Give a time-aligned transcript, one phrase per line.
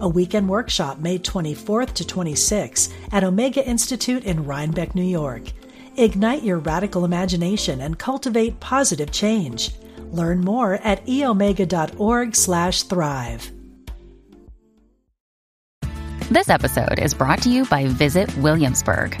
[0.00, 5.42] a weekend workshop May 24th to 26th at Omega Institute in Rhinebeck, New York.
[5.96, 9.72] Ignite your radical imagination and cultivate positive change.
[10.12, 13.50] Learn more at eomega.org/thrive.
[16.30, 19.20] This episode is brought to you by Visit Williamsburg.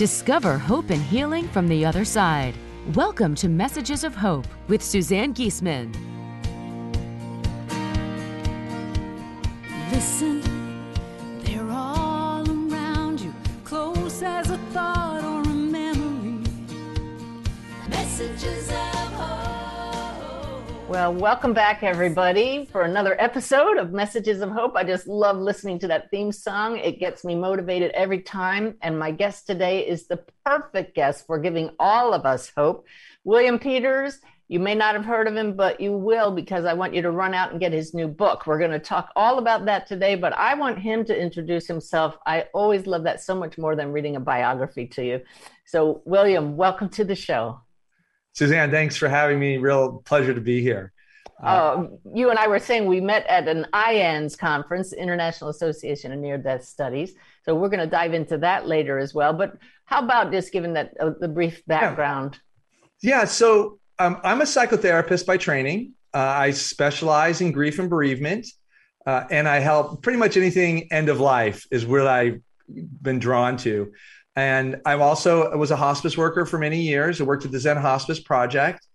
[0.00, 2.54] Discover hope and healing from the other side.
[2.94, 5.94] Welcome to Messages of Hope with Suzanne Giesemann.
[9.92, 10.40] Listen,
[11.44, 16.46] they're all around you, close as a thought or a memory.
[17.90, 18.99] Messages of.
[20.90, 24.74] Well, welcome back, everybody, for another episode of Messages of Hope.
[24.74, 26.78] I just love listening to that theme song.
[26.78, 28.74] It gets me motivated every time.
[28.82, 32.88] And my guest today is the perfect guest for giving all of us hope.
[33.22, 34.18] William Peters,
[34.48, 37.12] you may not have heard of him, but you will because I want you to
[37.12, 38.48] run out and get his new book.
[38.48, 42.18] We're going to talk all about that today, but I want him to introduce himself.
[42.26, 45.20] I always love that so much more than reading a biography to you.
[45.66, 47.60] So, William, welcome to the show.
[48.32, 49.58] Suzanne, thanks for having me.
[49.58, 50.92] Real pleasure to be here.
[51.42, 56.18] Uh, you and I were saying we met at an IANDS conference, International Association of
[56.18, 57.14] Near Death Studies.
[57.44, 59.32] So we're going to dive into that later as well.
[59.32, 62.38] But how about just giving that uh, the brief background?
[63.02, 65.92] Yeah, so um, I'm a psychotherapist by training.
[66.12, 68.46] Uh, I specialize in grief and bereavement,
[69.06, 73.56] uh, and I help pretty much anything end of life is where I've been drawn
[73.58, 73.92] to.
[74.40, 77.20] And I'm also was a hospice worker for many years.
[77.20, 78.86] I worked at the Zen Hospice Project,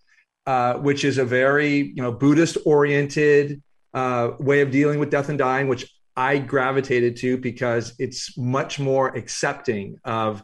[0.48, 3.62] uh, which is a very you know Buddhist oriented
[3.94, 5.86] uh, way of dealing with death and dying, which
[6.18, 10.44] I gravitated to because it's much more accepting of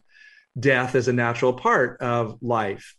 [0.60, 2.96] death as a natural part of life.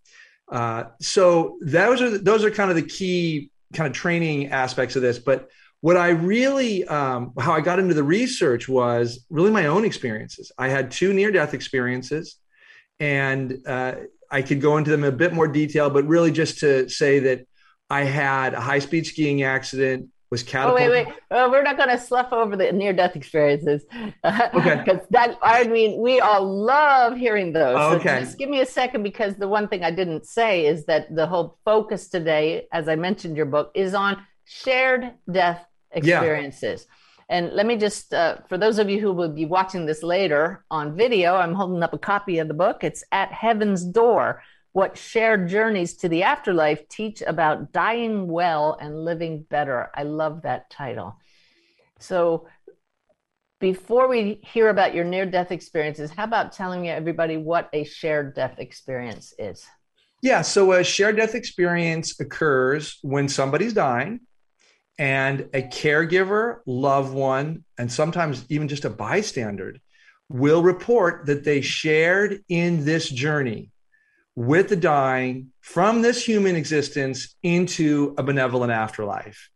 [0.50, 5.02] Uh, so those are those are kind of the key kind of training aspects of
[5.02, 5.20] this.
[5.20, 5.50] But
[5.82, 10.50] what I really um, how I got into the research was really my own experiences.
[10.56, 12.36] I had two near death experiences,
[13.00, 13.94] and uh,
[14.30, 15.90] I could go into them in a bit more detail.
[15.90, 17.46] But really, just to say that
[17.90, 20.08] I had a high speed skiing accident.
[20.30, 21.08] Was Oh, wait, wait.
[21.30, 23.84] We're not going to slough over the near death experiences.
[24.24, 24.76] Okay.
[24.76, 27.76] Because that, I mean, we all love hearing those.
[27.76, 28.20] So Okay.
[28.20, 31.26] just give me a second because the one thing I didn't say is that the
[31.26, 36.86] whole focus today, as I mentioned your book, is on shared death experiences.
[37.28, 40.64] And let me just, uh, for those of you who will be watching this later
[40.70, 42.84] on video, I'm holding up a copy of the book.
[42.84, 44.42] It's At Heaven's Door
[44.72, 49.90] What Shared Journeys to the Afterlife Teach About Dying Well and Living Better.
[49.94, 51.16] I love that title.
[52.00, 52.48] So,
[53.60, 58.34] before we hear about your near death experiences, how about telling everybody what a shared
[58.34, 59.64] death experience is?
[60.20, 64.20] Yeah, so a shared death experience occurs when somebody's dying
[64.98, 69.76] and a caregiver, loved one, and sometimes even just a bystander
[70.28, 73.70] will report that they shared in this journey
[74.34, 79.50] with the dying from this human existence into a benevolent afterlife.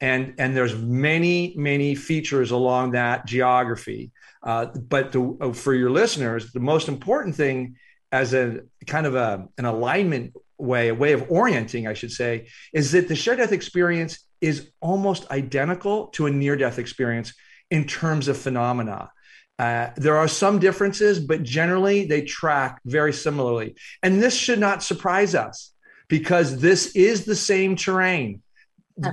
[0.00, 4.10] And, and there's many, many features along that geography.
[4.42, 7.76] Uh, but the, uh, for your listeners, the most important thing
[8.10, 12.48] as a kind of a, an alignment way, a way of orienting, I should say,
[12.72, 17.32] is that the shared death experience is almost identical to a near death experience
[17.70, 19.10] in terms of phenomena.
[19.58, 23.76] Uh, there are some differences, but generally they track very similarly.
[24.02, 25.72] And this should not surprise us
[26.08, 28.42] because this is the same terrain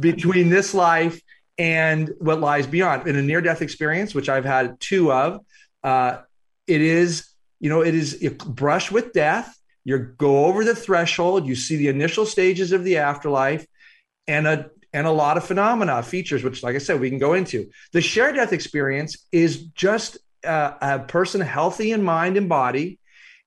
[0.02, 1.22] between this life
[1.58, 3.08] and what lies beyond.
[3.08, 5.42] In a near death experience, which I've had two of,
[5.84, 6.18] uh,
[6.68, 7.30] it is,
[7.60, 9.56] you know, it is a brush with death
[9.86, 13.66] You go over the threshold, you see the initial stages of the afterlife,
[14.28, 17.34] and a and a lot of phenomena features, which, like I said, we can go
[17.34, 17.70] into.
[17.92, 23.00] The shared death experience is just uh, a person healthy in mind and body,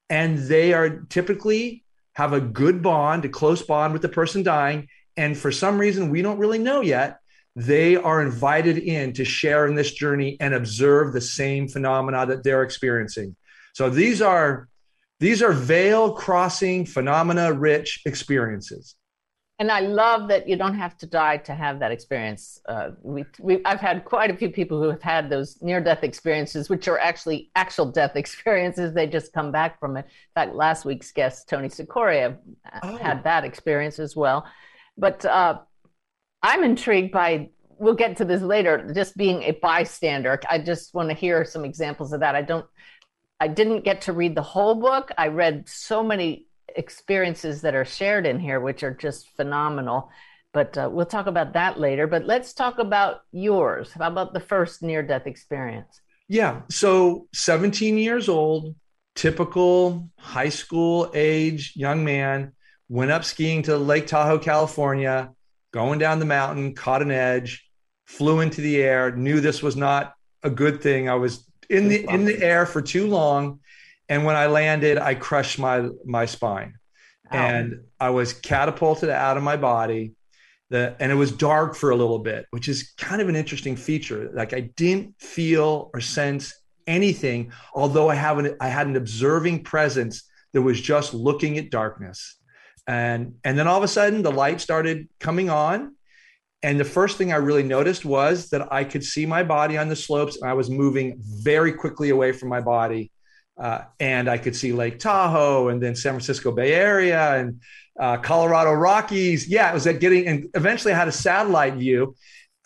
[0.09, 1.85] and they are typically
[2.15, 4.89] have a good bond, a close bond with the person dying.
[5.17, 7.19] And for some reason we don't really know yet,
[7.57, 12.45] they are invited in to share in this journey and observe the same phenomena that
[12.45, 13.37] they're experiencing.
[13.75, 14.69] So these are
[15.21, 18.97] these are veil crossing phenomena rich experiences
[19.63, 22.61] and I love that you don't have to die to have that experience.
[22.67, 26.69] Uh, we, we, I've had quite a few people who have had those near-death experiences,
[26.69, 28.93] which are actually actual death experiences.
[28.93, 30.05] They just come back from it.
[30.07, 32.39] In fact, last week's guest, Tony Cicoria,
[32.83, 32.97] oh.
[32.97, 34.49] had that experience as well.
[34.99, 35.61] But uh,
[36.43, 37.51] I'm intrigued by.
[37.79, 38.93] We'll get to this later.
[38.93, 42.35] Just being a bystander, I just want to hear some examples of that.
[42.35, 42.67] I don't.
[43.39, 45.13] I didn't get to read the whole book.
[45.17, 50.11] I read so many experiences that are shared in here, which are just phenomenal.
[50.53, 52.07] But uh, we'll talk about that later.
[52.07, 53.93] But let's talk about yours.
[53.93, 56.01] How about the first near death experience?
[56.29, 56.63] Yeah.
[56.71, 58.75] So 17 years old,
[59.15, 62.53] typical high school age young man,
[62.89, 65.33] went up skiing to Lake Tahoe, California,
[65.73, 67.67] going down the mountain, caught an edge,
[68.07, 71.09] flew into the air, knew this was not a good thing.
[71.09, 73.61] I was in the in the air for too long
[74.13, 76.75] and when I landed, I crushed my my spine,
[77.31, 80.13] and I was catapulted out of my body.
[80.69, 83.75] The, and it was dark for a little bit, which is kind of an interesting
[83.75, 84.31] feature.
[84.35, 86.53] Like I didn't feel or sense
[86.87, 91.71] anything, although I have an I had an observing presence that was just looking at
[91.71, 92.37] darkness.
[92.87, 95.97] And and then all of a sudden the light started coming on.
[96.63, 99.89] And the first thing I really noticed was that I could see my body on
[99.89, 103.11] the slopes and I was moving very quickly away from my body
[103.63, 107.61] uh, and I could see Lake Tahoe and then San Francisco Bay Area and
[107.99, 109.47] uh, Colorado Rockies.
[109.47, 112.17] Yeah, it was at getting, and eventually I had a satellite view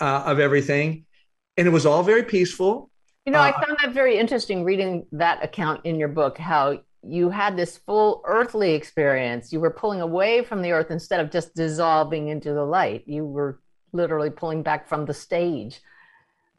[0.01, 1.05] uh, of everything,
[1.59, 2.91] and it was all very peaceful.
[3.27, 6.39] You know, I uh, found that very interesting reading that account in your book.
[6.39, 9.53] How you had this full earthly experience.
[9.53, 13.03] You were pulling away from the earth instead of just dissolving into the light.
[13.07, 13.61] You were
[13.93, 15.83] literally pulling back from the stage.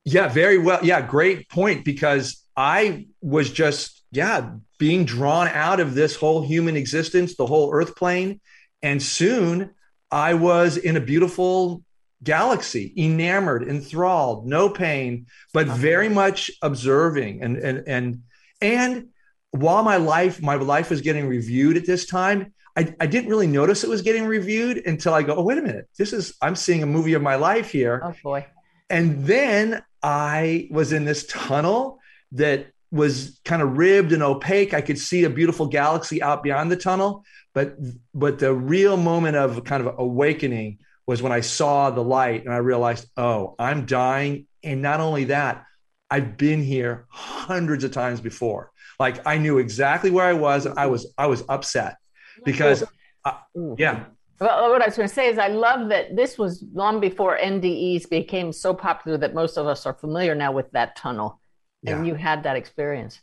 [0.06, 0.80] Yeah, very well.
[0.84, 4.50] Yeah, great point because I was just yeah,
[4.80, 8.42] being drawn out of this whole human existence, the whole earth plane.
[8.82, 9.76] And soon
[10.10, 11.84] I was in a beautiful
[12.24, 15.78] galaxy, enamored, enthralled, no pain, but uh-huh.
[15.78, 17.44] very much observing.
[17.44, 18.24] And, and, and,
[18.60, 19.08] and
[19.52, 23.46] while my life, my life was getting reviewed at this time, I, I didn't really
[23.46, 26.56] notice it was getting reviewed until I go, oh, wait a minute, this is, I'm
[26.56, 28.02] seeing a movie of my life here.
[28.04, 28.48] Oh boy.
[28.90, 32.00] And then I was in this tunnel
[32.32, 34.74] that was kind of ribbed and opaque.
[34.74, 37.24] I could see a beautiful galaxy out beyond the tunnel,
[37.54, 37.76] but
[38.14, 42.54] but the real moment of kind of awakening was when I saw the light and
[42.54, 44.48] I realized, oh, I'm dying.
[44.64, 45.64] And not only that,
[46.10, 48.72] I've been here hundreds of times before.
[49.00, 51.98] Like I knew exactly where I was, and I was I was upset
[52.44, 52.84] because,
[53.24, 53.34] uh,
[53.78, 54.06] yeah.
[54.40, 57.40] Well, what I was going to say is, I love that this was long before
[57.40, 61.40] NDEs became so popular that most of us are familiar now with that tunnel
[61.86, 63.20] and you had that experience.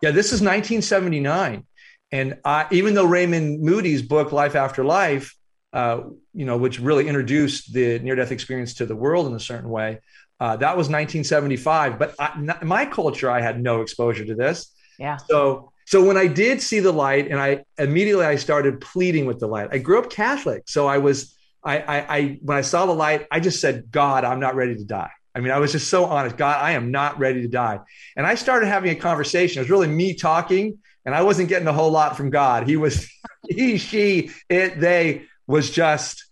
[0.00, 1.64] Yeah, this is 1979,
[2.10, 5.36] and I, even though Raymond Moody's book Life After Life,
[5.72, 6.02] uh,
[6.34, 10.00] you know, which really introduced the near-death experience to the world in a certain way,
[10.40, 11.98] uh, that was 1975.
[11.98, 14.72] But I, in my culture, I had no exposure to this.
[14.98, 15.16] Yeah.
[15.16, 19.40] So so when I did see the light, and I immediately I started pleading with
[19.40, 19.68] the light.
[19.72, 23.26] I grew up Catholic, so I was I, I, I when I saw the light,
[23.30, 25.10] I just said, God, I'm not ready to die.
[25.34, 26.36] I mean, I was just so honest.
[26.36, 27.80] God, I am not ready to die.
[28.16, 29.60] And I started having a conversation.
[29.60, 32.68] It was really me talking, and I wasn't getting a whole lot from God.
[32.68, 33.10] He was,
[33.48, 36.26] he, she, it, they was just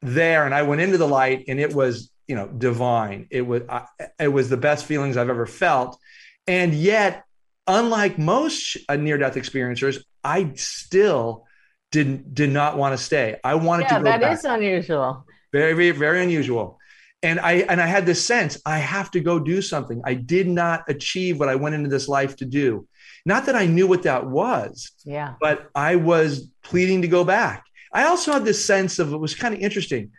[0.00, 0.46] there.
[0.46, 3.26] And I went into the light, and it was, you know, divine.
[3.30, 3.84] It was, I,
[4.18, 5.98] it was the best feelings I've ever felt.
[6.46, 7.24] And yet,
[7.66, 11.44] unlike most uh, near death experiencers, I still
[11.90, 13.36] didn't did not want to stay.
[13.44, 14.38] I wanted yeah, to go that back.
[14.38, 15.26] is unusual.
[15.52, 16.78] Very, very, very unusual
[17.22, 20.00] and i and i had this sense i have to go do something.
[20.04, 22.86] I did not achieve what i went into this life to do.
[23.24, 25.34] Not that i knew what that was yeah.
[25.40, 27.64] but i was pleading to go back.
[27.92, 30.12] I also had this sense of it was kind of interesting.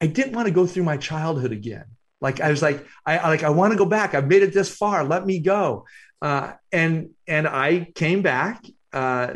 [0.00, 1.86] I didn't want to go through my childhood again.
[2.20, 4.14] Like i was like i like i want to go back.
[4.14, 5.04] I've made it this far.
[5.04, 5.86] Let me go.
[6.22, 9.34] Uh, and and i came back uh,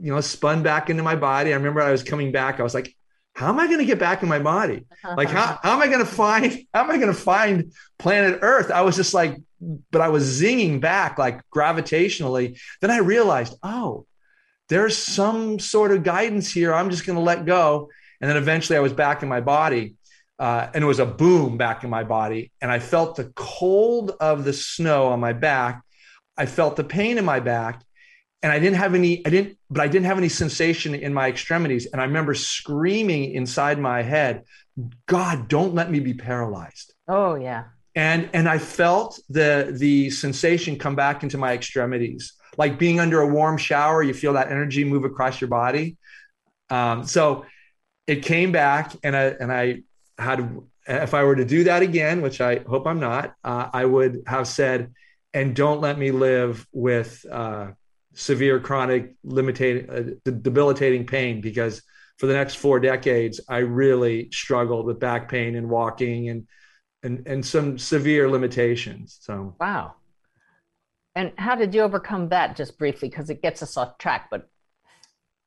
[0.00, 1.52] you know spun back into my body.
[1.52, 2.60] I remember i was coming back.
[2.60, 2.96] I was like
[3.34, 4.84] how am I going to get back in my body?
[5.04, 8.40] Like, how, how am I going to find, how am I going to find planet
[8.42, 8.70] Earth?
[8.70, 9.36] I was just like,
[9.90, 12.58] but I was zinging back like gravitationally.
[12.80, 14.06] Then I realized, oh,
[14.68, 16.74] there's some sort of guidance here.
[16.74, 17.90] I'm just going to let go.
[18.20, 19.94] And then eventually I was back in my body.
[20.38, 22.50] Uh, and it was a boom back in my body.
[22.60, 25.82] And I felt the cold of the snow on my back.
[26.36, 27.82] I felt the pain in my back.
[28.42, 31.28] And I didn't have any, I didn't, but I didn't have any sensation in my
[31.28, 31.86] extremities.
[31.86, 34.42] And I remember screaming inside my head,
[35.06, 36.94] God, don't let me be paralyzed.
[37.06, 37.64] Oh, yeah.
[37.94, 43.20] And and I felt the the sensation come back into my extremities like being under
[43.20, 45.96] a warm shower, you feel that energy move across your body.
[46.70, 47.46] Um, so
[48.06, 49.82] it came back, and I and I
[50.18, 53.84] had if I were to do that again, which I hope I'm not, uh, I
[53.84, 54.92] would have said,
[55.32, 57.68] and don't let me live with uh,
[58.14, 61.82] severe chronic limiting, uh, debilitating pain because
[62.18, 66.46] for the next four decades, I really struggled with back pain and walking and
[67.02, 69.18] and and some severe limitations.
[69.20, 69.94] So wow.
[71.14, 73.08] And how did you overcome that just briefly?
[73.08, 74.48] Because it gets us off track, but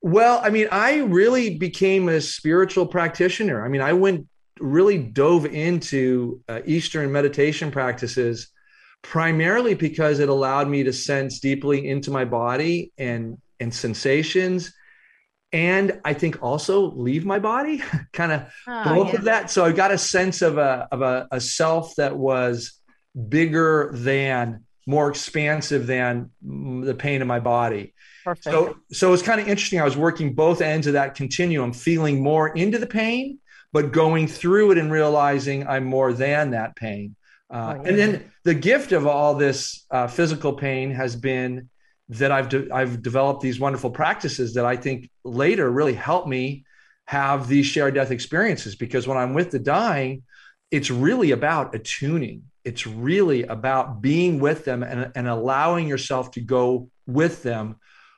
[0.01, 3.65] well, I mean, I really became a spiritual practitioner.
[3.65, 4.27] I mean, I went
[4.59, 8.49] really dove into uh, Eastern meditation practices
[9.09, 14.73] primarily because it allowed me to sense deeply into my body and and sensations
[15.53, 17.81] and I think also leave my body,
[18.11, 19.19] kind of oh, both yeah.
[19.19, 19.49] of that.
[19.49, 22.73] So I got a sense of a of a, a self that was
[23.29, 27.93] bigger than more expansive than the pain in my body.
[28.25, 28.43] Perfect.
[28.43, 29.79] So, so it's kind of interesting.
[29.79, 33.39] I was working both ends of that continuum, feeling more into the pain,
[33.71, 37.15] but going through it and realizing I'm more than that pain.
[37.49, 37.89] Uh, oh, yeah.
[37.89, 41.69] And then the gift of all this uh, physical pain has been
[42.09, 46.65] that I've de- I've developed these wonderful practices that I think later really help me
[47.05, 48.75] have these shared death experiences.
[48.75, 50.23] Because when I'm with the dying,
[50.71, 56.41] it's really about attuning it's really about being with them and, and allowing yourself to
[56.41, 57.75] go with them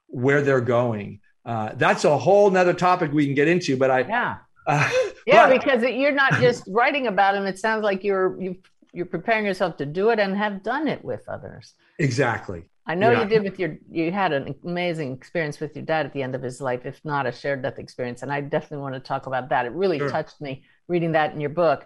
[0.07, 1.19] where they're going.
[1.46, 4.38] Uh, that's a whole nother topic we can get into, but I, yeah.
[4.65, 4.89] Uh,
[5.27, 7.46] yeah, but, because you're not just writing about them.
[7.46, 8.57] It sounds like you're, you
[8.98, 11.75] you're preparing yourself to do it and have done it with others.
[12.00, 12.63] Exactly.
[12.88, 13.22] I know yeah.
[13.22, 16.34] you did with your, you had an amazing experience with your dad at the end
[16.34, 18.24] of his life, if not a shared death experience.
[18.24, 19.68] And I definitely want to talk about that.
[19.68, 20.10] It really sure.
[20.10, 21.86] touched me reading that in your book.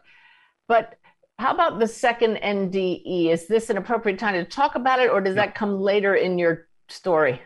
[0.69, 0.95] But
[1.37, 3.29] how about the second NDE?
[3.29, 6.39] Is this an appropriate time to talk about it, or does that come later in
[6.39, 7.41] your story?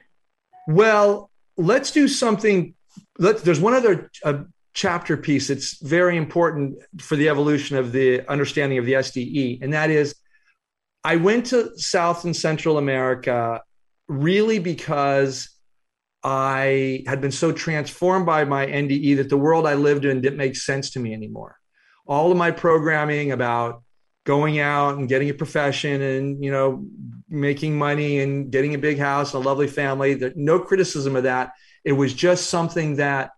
[0.68, 2.76] Well, let's do something.
[3.18, 4.44] Let's, there's one other uh,
[4.75, 9.74] chapter piece that's very important for the evolution of the understanding of the SDE, and
[9.74, 10.15] that is
[11.03, 13.62] I went to South and Central America
[14.08, 15.50] really because
[16.24, 20.38] I had been so transformed by my NDE that the world I lived in didn't
[20.38, 21.58] make sense to me anymore.
[22.08, 23.84] All of my programming about
[24.25, 26.86] going out and getting a profession and you know
[27.29, 31.51] making money and getting a big house a lovely family no criticism of that
[31.84, 33.29] it was just something that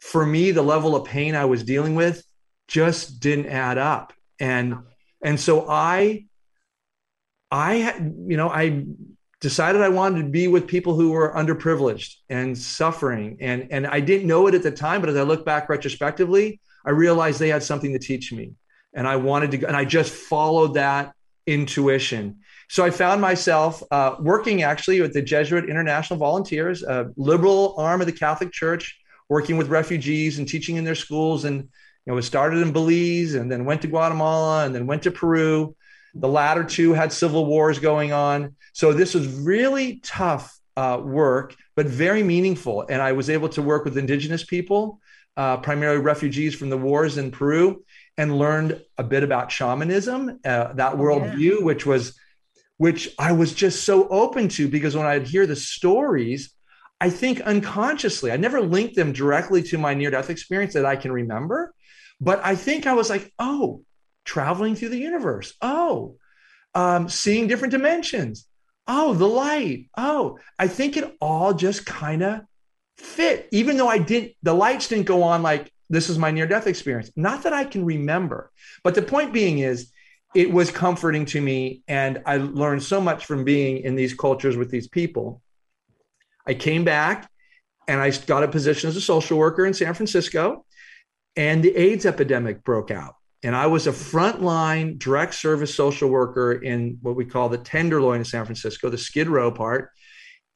[0.00, 2.22] for me the level of pain i was dealing with
[2.68, 4.12] just didn't add up.
[4.40, 4.78] And
[5.22, 6.26] and so i
[7.50, 8.84] i you know i
[9.40, 13.38] decided i wanted to be with people who were underprivileged and suffering.
[13.40, 16.60] And and i didn't know it at the time but as i look back retrospectively
[16.84, 18.52] i realized they had something to teach me.
[18.94, 21.12] And I wanted to go, and I just followed that
[21.46, 22.40] intuition.
[22.68, 28.00] So I found myself uh, working actually with the Jesuit International Volunteers, a liberal arm
[28.00, 28.98] of the Catholic Church,
[29.28, 31.44] working with refugees and teaching in their schools.
[31.44, 35.02] And you know, it started in Belize, and then went to Guatemala, and then went
[35.02, 35.74] to Peru.
[36.14, 41.54] The latter two had civil wars going on, so this was really tough uh, work,
[41.74, 42.86] but very meaningful.
[42.88, 45.00] And I was able to work with indigenous people,
[45.36, 47.84] uh, primarily refugees from the wars in Peru,
[48.18, 51.64] and learned a bit about shamanism, uh, that worldview, yeah.
[51.64, 52.18] which was,
[52.76, 56.50] which I was just so open to because when I'd hear the stories,
[57.00, 60.96] I think unconsciously, I never linked them directly to my near death experience that I
[60.96, 61.74] can remember.
[62.20, 63.82] But I think I was like, oh,
[64.24, 65.54] traveling through the universe.
[65.60, 66.16] Oh,
[66.74, 68.46] um, seeing different dimensions.
[68.86, 69.88] Oh, the light.
[69.96, 72.40] Oh, I think it all just kind of
[72.96, 76.46] fit, even though I didn't, the lights didn't go on like this is my near
[76.46, 77.10] death experience.
[77.16, 78.50] Not that I can remember,
[78.82, 79.90] but the point being is,
[80.34, 81.82] it was comforting to me.
[81.88, 85.40] And I learned so much from being in these cultures with these people.
[86.46, 87.30] I came back
[87.88, 90.64] and I got a position as a social worker in San Francisco,
[91.36, 93.14] and the AIDS epidemic broke out.
[93.42, 98.18] And I was a frontline direct service social worker in what we call the Tenderloin
[98.18, 99.90] in San Francisco, the Skid Row part.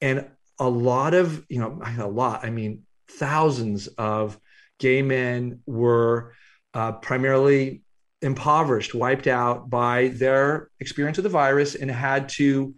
[0.01, 0.27] And
[0.59, 4.37] a lot of, you know, a lot, I mean, thousands of
[4.79, 6.33] gay men were
[6.73, 7.83] uh, primarily
[8.21, 12.75] impoverished, wiped out by their experience of the virus, and had to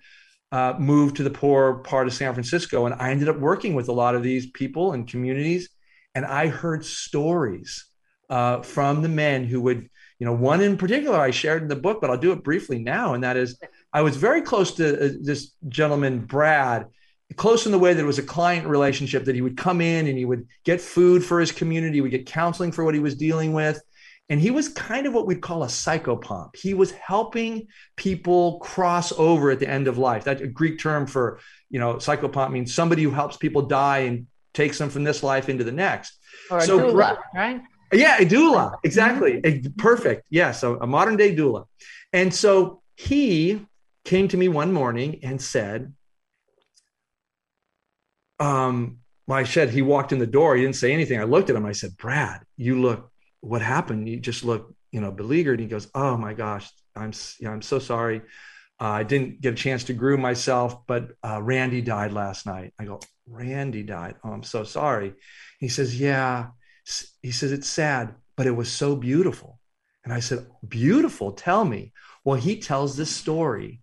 [0.54, 3.90] uh, moved to the poor part of San Francisco, and I ended up working with
[3.90, 5.68] a lot of these people and communities,
[6.14, 7.88] and I heard stories
[8.30, 11.76] uh, from the men who would, you know, one in particular I shared in the
[11.76, 13.60] book, but I'll do it briefly now, and that is
[13.92, 16.86] I was very close to uh, this gentleman, Brad,
[17.36, 20.06] close in the way that it was a client relationship that he would come in
[20.06, 23.16] and he would get food for his community, would get counseling for what he was
[23.16, 23.82] dealing with.
[24.30, 26.56] And he was kind of what we'd call a psychopomp.
[26.56, 30.24] He was helping people cross over at the end of life.
[30.24, 31.39] That a Greek term for,
[31.70, 35.50] you know, psychopomp means somebody who helps people die and takes them from this life
[35.50, 36.18] into the next.
[36.50, 37.62] Or a so, doula, right?
[37.92, 38.75] Yeah, a doula.
[38.84, 39.42] Exactly.
[39.42, 39.68] Mm-hmm.
[39.68, 40.25] A, perfect.
[40.30, 41.65] Yes, yeah, so a modern day doula.
[42.12, 43.65] And so he
[44.06, 45.94] came to me one morning and said,
[48.39, 49.00] um,
[49.30, 50.56] I said he walked in the door.
[50.56, 51.20] He didn't say anything.
[51.20, 51.65] I looked at him.
[51.65, 53.12] I said, Brad, you look,
[53.44, 54.08] what happened?
[54.08, 55.60] You just look, you know, beleaguered.
[55.60, 58.22] He goes, Oh my gosh, I'm, you know, I'm so sorry.
[58.80, 62.74] Uh, I didn't get a chance to groom myself, but uh, Randy died last night.
[62.80, 64.16] I go, Randy died.
[64.24, 65.14] Oh, I'm so sorry.
[65.60, 66.48] He says, Yeah.
[67.22, 69.60] He says, It's sad, but it was so beautiful.
[70.06, 71.34] And I said, Beautiful.
[71.34, 71.92] Tell me.
[72.24, 73.82] Well, he tells this story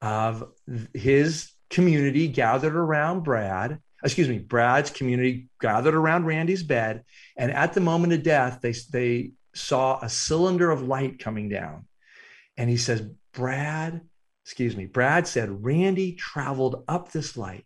[0.00, 0.50] of
[0.94, 7.04] his community gathered around Brad, excuse me, Brad's community gathered around Randy's bed.
[7.36, 11.86] And at the moment of death, they, they saw a cylinder of light coming down.
[12.56, 14.00] And he says, Brad,
[14.44, 17.64] excuse me, Brad said, Randy traveled up this light.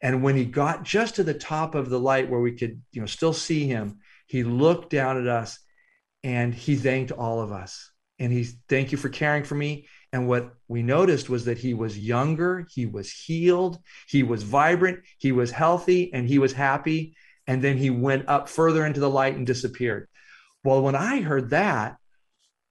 [0.00, 3.00] And when he got just to the top of the light where we could, you
[3.00, 5.58] know, still see him, he looked down at us
[6.22, 7.90] and he thanked all of us.
[8.18, 9.88] And he thank you for caring for me.
[10.14, 15.00] And what we noticed was that he was younger, he was healed, he was vibrant,
[15.18, 17.16] he was healthy, and he was happy.
[17.48, 20.06] And then he went up further into the light and disappeared.
[20.62, 21.96] Well, when I heard that,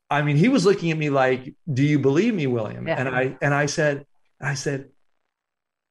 [0.10, 2.96] I mean, he was looking at me like, "Do you believe me, William?" Yeah.
[2.98, 4.06] And I and I said,
[4.40, 4.90] I said,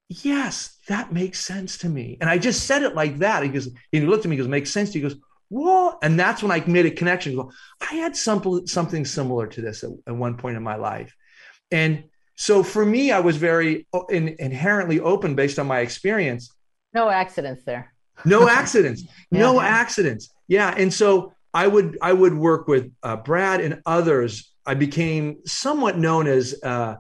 [0.09, 3.43] "Yes, that makes sense to me." And I just said it like that.
[3.43, 5.99] He goes, he looked at me, he goes, "Makes sense to you?" He goes, "Whoa!"
[6.03, 7.39] And that's when I made a connection.
[7.91, 11.15] I had some, something similar to this at, at one point in my life.
[11.73, 12.05] And
[12.37, 16.51] so for me, I was very in, inherently open based on my experience.
[16.95, 17.93] No accidents there.
[18.25, 19.03] No accidents.
[19.31, 19.41] yeah.
[19.41, 20.33] No accidents.
[20.47, 20.75] Yeah.
[20.77, 24.53] And so I would I would work with uh, Brad and others.
[24.65, 26.97] I became somewhat known as uh,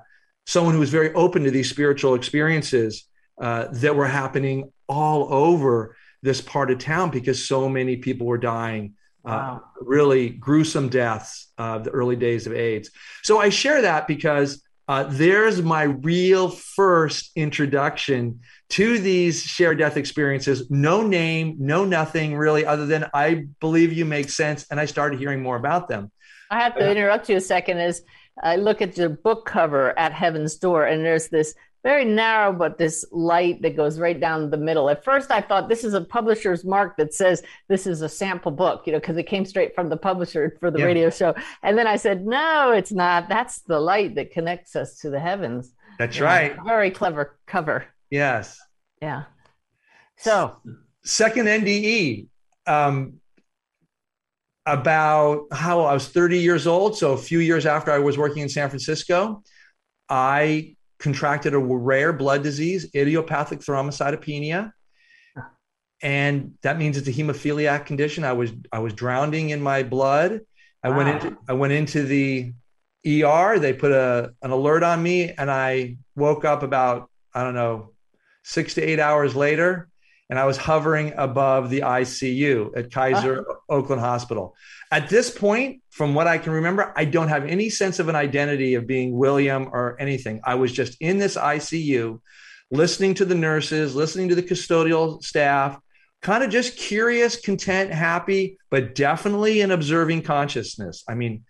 [0.46, 3.04] someone who was very open to these spiritual experiences
[3.40, 8.38] uh, that were happening all over this part of town because so many people were
[8.38, 12.90] dying uh, really gruesome deaths of the early days of AIDS.
[13.22, 19.96] So I share that because uh, there's my real first introduction to these shared death
[19.96, 20.70] experiences.
[20.70, 24.66] No name, no nothing really, other than I believe you make sense.
[24.70, 26.10] And I started hearing more about them.
[26.50, 28.02] I have to interrupt you a second as
[28.42, 32.78] I look at your book cover at Heaven's Door, and there's this very narrow, but
[32.78, 34.88] this light that goes right down the middle.
[34.88, 38.52] At first, I thought this is a publisher's mark that says this is a sample
[38.52, 40.84] book, you know, because it came straight from the publisher for the yeah.
[40.84, 41.34] radio show.
[41.62, 43.28] And then I said, no, it's not.
[43.28, 45.72] That's the light that connects us to the heavens.
[45.98, 46.56] That's right.
[46.64, 47.86] Very clever cover.
[48.10, 48.60] Yes.
[49.00, 49.24] Yeah.
[50.18, 50.56] So,
[51.04, 52.28] second NDE.
[52.66, 53.14] Um,
[54.64, 56.96] about how I was 30 years old.
[56.96, 59.42] So, a few years after I was working in San Francisco,
[60.08, 64.72] I contracted a rare blood disease, idiopathic thrombocytopenia.
[66.00, 68.24] And that means it's a hemophiliac condition.
[68.24, 70.40] I was I was drowning in my blood.
[70.82, 70.96] I wow.
[70.96, 72.52] went into I went into the
[73.06, 73.58] ER.
[73.58, 77.92] They put a an alert on me, and I woke up about I don't know
[78.44, 79.88] six to eight hours later,
[80.30, 83.54] and I was hovering above the ICU at Kaiser uh-huh.
[83.68, 84.56] Oakland Hospital.
[84.90, 88.16] At this point, from what I can remember, I don't have any sense of an
[88.16, 90.40] identity of being William or anything.
[90.42, 92.18] I was just in this ICU,
[92.70, 95.78] listening to the nurses, listening to the custodial staff,
[96.22, 101.04] kind of just curious, content, happy, but definitely an observing consciousness.
[101.06, 101.44] I mean,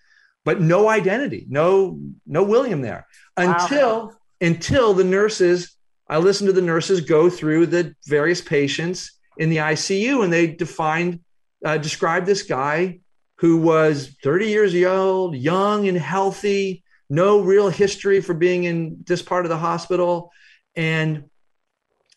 [0.45, 4.13] but no identity, no no William there until wow.
[4.41, 5.77] until the nurses
[6.09, 10.49] I listened to the nurses go through the various patients in the ICU, and they
[10.49, 11.21] defined,
[11.65, 12.99] uh, described this guy
[13.43, 19.21] who was 30 years old, young and healthy, no real history for being in this
[19.21, 20.31] part of the hospital,
[20.77, 21.25] and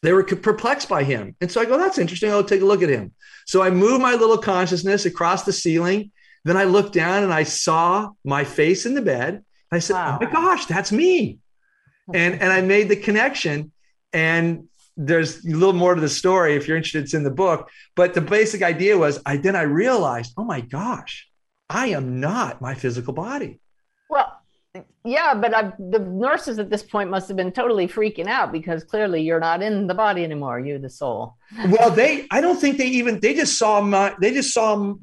[0.04, 1.36] they were perplexed by him.
[1.42, 2.30] And so I go, "That's interesting.
[2.30, 3.12] I'll take a look at him."
[3.48, 6.12] So I move my little consciousness across the ceiling.
[6.44, 9.44] Then I looked down and I saw my face in the bed.
[9.72, 10.20] I said, wow.
[10.22, 11.40] "Oh my gosh, that's me!"
[12.14, 13.72] And and I made the connection
[14.14, 17.70] and there's a little more to the story if you're interested it's in the book
[17.96, 21.28] but the basic idea was i then i realized oh my gosh
[21.70, 23.60] i am not my physical body
[24.10, 24.42] well
[25.04, 28.84] yeah, but I've, the nurses at this point must have been totally freaking out because
[28.84, 30.60] clearly you're not in the body anymore.
[30.60, 31.38] You're the soul.
[31.70, 34.94] Well, they, I don't think they even, they just saw my, they just saw,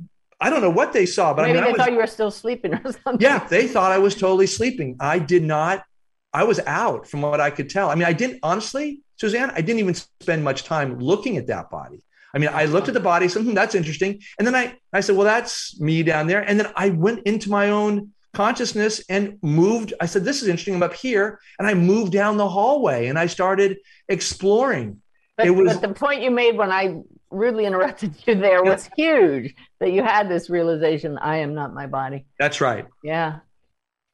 [0.41, 1.99] i don't know what they saw, but Maybe I mean, I they was, thought you
[1.99, 3.21] were still sleeping or something.
[3.21, 4.97] yeah, they thought I was totally sleeping.
[4.99, 5.85] I did not,
[6.33, 7.89] I was out from what I could tell.
[7.89, 11.71] I mean, I didn't, honestly, Suzanne, I didn't even spend much time looking at that
[11.71, 12.03] body.
[12.35, 14.21] I mean, I looked at the body, something hmm, that's interesting.
[14.39, 16.41] And then I, I said, well, that's me down there.
[16.41, 19.93] And then I went into my own consciousness and moved.
[20.01, 20.75] I said, this is interesting.
[20.75, 21.41] I'm up here.
[21.59, 25.03] And I moved down the hallway and I started exploring.
[25.37, 28.89] But, it was- but the point you made when I rudely interrupted you there was
[28.97, 32.27] huge that you had this realization I am not my body.
[32.39, 32.87] That's right.
[33.03, 33.41] Yeah.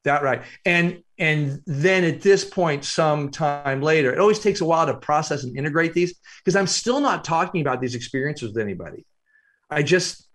[0.05, 0.43] That right.
[0.65, 4.95] And and then at this point, some time later, it always takes a while to
[4.95, 9.05] process and integrate these because I'm still not talking about these experiences with anybody.
[9.69, 10.29] I just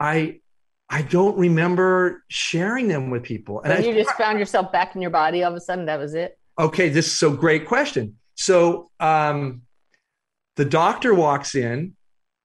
[0.00, 0.40] I
[0.88, 3.60] I don't remember sharing them with people.
[3.60, 5.86] And And I, you just found yourself back in your body all of a sudden.
[5.86, 6.38] That was it.
[6.58, 8.16] okay, this is so great question.
[8.34, 9.62] So um
[10.56, 11.96] the doctor walks in.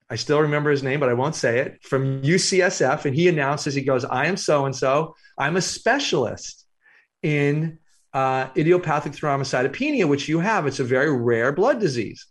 [0.09, 3.03] I still remember his name, but I won't say it from UCSF.
[3.03, 5.15] And he announces, he goes, I am so and so.
[5.37, 6.66] I'm a specialist
[7.23, 7.79] in
[8.13, 10.67] uh, idiopathic thrombocytopenia, which you have.
[10.67, 12.25] It's a very rare blood disease.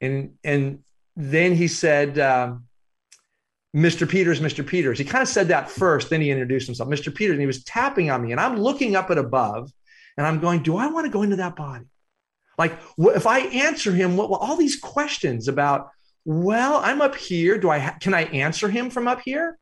[0.00, 0.80] And, and
[1.16, 2.66] then he said, um,
[3.74, 4.08] Mr.
[4.08, 4.66] Peters, Mr.
[4.66, 4.98] Peters.
[4.98, 7.14] He kind of said that first, then he introduced himself, Mr.
[7.14, 8.32] Peters, and he was tapping on me.
[8.32, 9.70] And I'm looking up at above
[10.16, 11.84] and I'm going, Do I want to go into that body?
[12.58, 15.90] Like, if I answer him, what, all these questions about,
[16.24, 17.58] well, I'm up here.
[17.58, 19.58] Do I, ha- can I answer him from up here?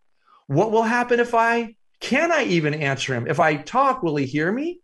[0.47, 3.27] What will happen if I, can I even answer him?
[3.27, 4.81] If I talk, will he hear me?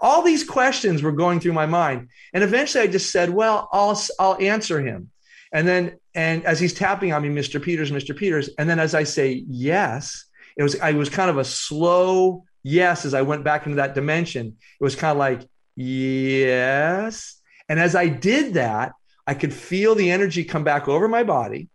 [0.00, 2.08] All these questions were going through my mind.
[2.32, 5.10] And eventually I just said, well, I'll, I'll answer him.
[5.52, 7.62] And then, and as he's tapping on me, Mr.
[7.62, 8.16] Peters, Mr.
[8.16, 8.50] Peters.
[8.58, 10.24] And then as I say, yes,
[10.56, 13.94] it was, I was kind of a slow yes as I went back into that
[13.94, 14.56] dimension.
[14.80, 17.40] It was kind of like, yes.
[17.68, 18.92] And as I did that,
[19.26, 21.68] I could feel the energy come back over my body,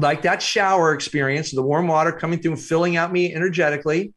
[0.00, 4.12] like that shower experience, the warm water coming through and filling out me energetically.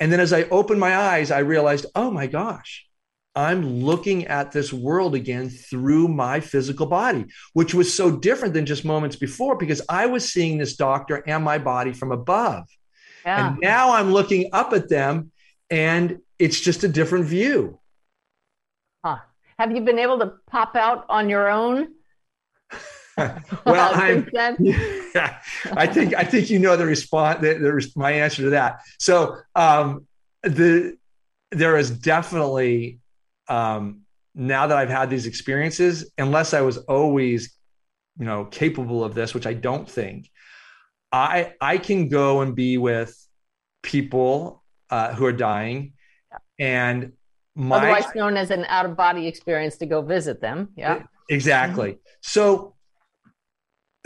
[0.00, 2.86] And then as I opened my eyes, I realized, oh my gosh,
[3.34, 8.66] I'm looking at this world again through my physical body, which was so different than
[8.66, 12.64] just moments before because I was seeing this doctor and my body from above.
[13.24, 13.50] Yeah.
[13.50, 15.30] And now I'm looking up at them
[15.70, 17.80] and it's just a different view.
[19.04, 19.18] Huh.
[19.58, 21.88] Have you been able to pop out on your own?
[23.66, 25.38] well, I'm, yeah,
[25.72, 27.40] I think I think you know the response.
[27.40, 28.80] The, the, my answer to that.
[28.98, 30.06] So um,
[30.42, 30.96] the
[31.50, 33.00] there is definitely
[33.48, 34.02] um,
[34.34, 37.54] now that I've had these experiences, unless I was always,
[38.18, 40.30] you know, capable of this, which I don't think,
[41.10, 43.14] I I can go and be with
[43.82, 45.92] people uh, who are dying,
[46.58, 47.12] and
[47.54, 50.70] my Otherwise known as an out of body experience to go visit them.
[50.76, 51.02] Yeah.
[51.28, 51.98] Exactly.
[52.20, 52.74] So,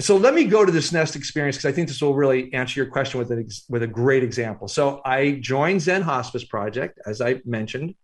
[0.01, 2.81] so let me go to this next experience because I think this will really answer
[2.81, 4.69] your question with an with a great example.
[4.69, 7.95] So I joined Zen Hospice Project, as I mentioned,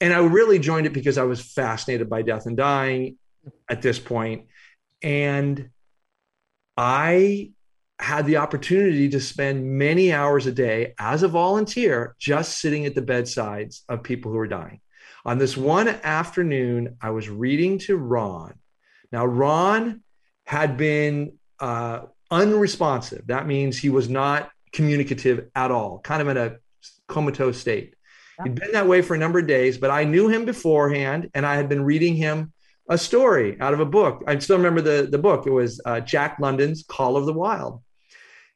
[0.00, 3.18] and I really joined it because I was fascinated by death and dying
[3.68, 4.46] at this point,
[5.02, 5.68] and
[6.76, 7.52] I
[7.98, 12.94] had the opportunity to spend many hours a day as a volunteer just sitting at
[12.94, 14.80] the bedsides of people who were dying.
[15.24, 18.54] On this one afternoon, I was reading to Ron.
[19.12, 20.02] Now, Ron
[20.46, 23.26] had been uh, unresponsive.
[23.26, 26.56] That means he was not communicative at all, kind of in a
[27.08, 27.94] comatose state.
[28.42, 31.46] He'd been that way for a number of days, but I knew him beforehand and
[31.46, 32.52] I had been reading him
[32.88, 34.22] a story out of a book.
[34.26, 35.46] I still remember the, the book.
[35.46, 37.82] It was uh, Jack London's Call of the Wild.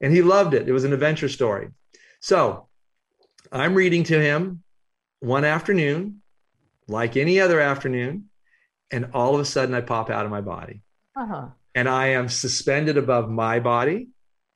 [0.00, 0.68] And he loved it.
[0.68, 1.68] It was an adventure story.
[2.20, 2.68] So
[3.50, 4.62] I'm reading to him
[5.20, 6.22] one afternoon,
[6.86, 8.26] like any other afternoon,
[8.90, 10.82] and all of a sudden I pop out of my body
[11.16, 11.46] Uh-huh.
[11.80, 14.08] And I am suspended above my body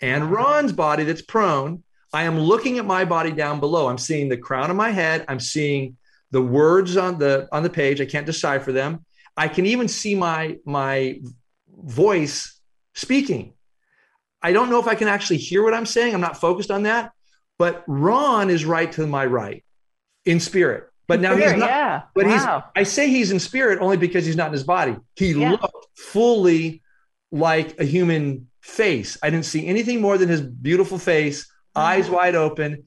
[0.02, 1.82] and Ron's body that's prone.
[2.12, 3.88] I am looking at my body down below.
[3.88, 5.24] I'm seeing the crown of my head.
[5.26, 5.96] I'm seeing
[6.32, 8.02] the words on the on the page.
[8.02, 9.06] I can't decipher them.
[9.38, 11.22] I can even see my my
[11.74, 12.60] voice
[12.92, 13.54] speaking.
[14.42, 16.12] I don't know if I can actually hear what I'm saying.
[16.14, 17.12] I'm not focused on that.
[17.58, 19.64] But Ron is right to my right
[20.26, 20.90] in spirit.
[21.08, 21.70] But now he's not.
[21.70, 22.02] yeah.
[22.14, 22.32] But wow.
[22.74, 22.82] he's.
[22.82, 24.96] I say he's in spirit only because he's not in his body.
[25.16, 25.52] He Yeah.
[25.52, 26.82] looked fully
[27.34, 29.18] like a human face.
[29.22, 32.84] I didn't see anything more than his beautiful face, eyes wide open,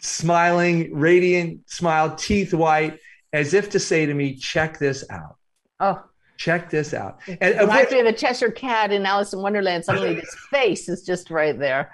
[0.00, 2.98] smiling, radiant smile, teeth white,
[3.32, 5.36] as if to say to me, "Check this out.
[5.80, 6.02] oh,
[6.38, 9.84] Check this out." And reminds me of the Cheshire Cat in Alice in Wonderland.
[9.84, 11.90] Suddenly, this face is just right there.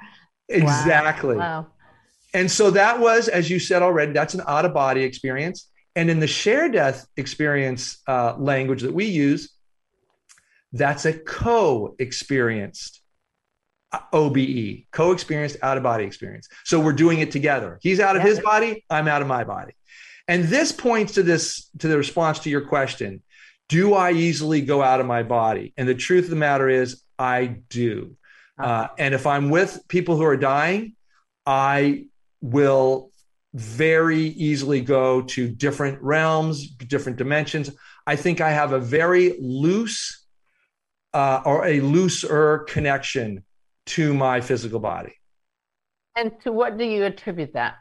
[0.51, 0.57] Wow.
[0.57, 1.37] exactly.
[1.37, 1.69] Wow.
[2.35, 5.71] and so that was, as you said already, that's an out of body experience.
[5.97, 9.54] And in the share death experience uh, language that we use,
[10.75, 13.01] that's a co experienced
[14.13, 16.49] OBE, co experienced out of body experience.
[16.65, 17.79] So we're doing it together.
[17.81, 18.29] He's out of yeah.
[18.29, 19.73] his body, I'm out of my body.
[20.27, 23.23] And this points to this, to the response to your question
[23.69, 25.73] Do I easily go out of my body?
[25.77, 28.17] And the truth of the matter is, I do.
[28.59, 28.69] Uh-huh.
[28.69, 30.97] Uh, and if I'm with people who are dying,
[31.47, 32.07] I
[32.41, 33.11] will
[33.53, 37.71] very easily go to different realms, different dimensions.
[38.09, 40.24] I think I have a very loose
[41.15, 43.45] uh, or a looser connection
[43.87, 45.15] to my physical body.
[46.17, 47.77] And to what do you attribute that?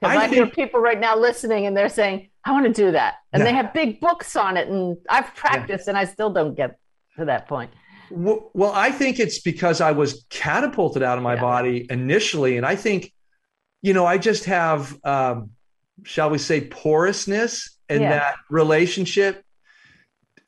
[0.00, 2.92] Because I, I hear people right now listening and they're saying, I want to do
[2.92, 3.14] that.
[3.32, 3.44] And yeah.
[3.46, 4.68] they have big books on it.
[4.68, 5.92] And I've practiced yeah.
[5.92, 6.78] and I still don't get
[7.18, 7.70] to that point.
[8.10, 11.40] Well, I think it's because I was catapulted out of my yeah.
[11.40, 12.56] body initially.
[12.56, 13.12] And I think
[13.86, 15.50] you know, I just have, um,
[16.02, 19.44] shall we say, porousness in that relationship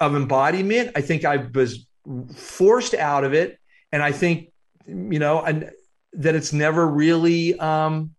[0.00, 0.90] of embodiment.
[0.96, 1.86] I think I was
[2.34, 3.58] forced out of it.
[3.92, 4.52] And I think,
[4.86, 5.70] you know, and
[6.14, 8.14] that it's never really um,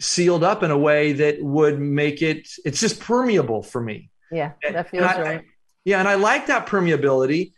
[0.00, 4.10] sealed up in a way that would make it, it's just permeable for me.
[4.30, 5.44] Yeah, that feels I, right.
[5.84, 7.52] yeah, and I like that permeability,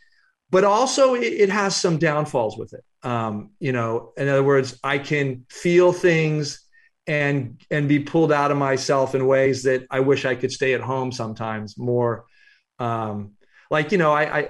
[0.51, 2.83] but also it, it has some downfalls with it.
[3.03, 6.63] Um, you know, in other words, I can feel things
[7.07, 10.73] and and be pulled out of myself in ways that I wish I could stay
[10.73, 12.25] at home sometimes more.
[12.79, 13.31] Um,
[13.71, 14.49] like you know, I, I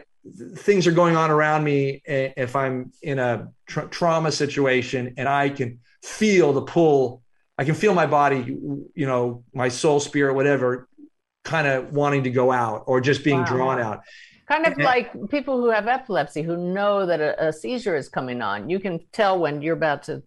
[0.56, 5.28] things are going on around me eh, if I'm in a tra- trauma situation and
[5.28, 7.24] I can feel the pull.
[7.58, 8.44] I can feel my body,
[8.94, 10.88] you know, my soul, spirit, whatever,
[11.44, 13.46] kind of wanting to go out or just being wow.
[13.46, 14.02] drawn out.
[14.48, 18.08] Kind of and, like people who have epilepsy who know that a, a seizure is
[18.10, 18.70] coming on.
[18.70, 20.24] You can tell when you're about to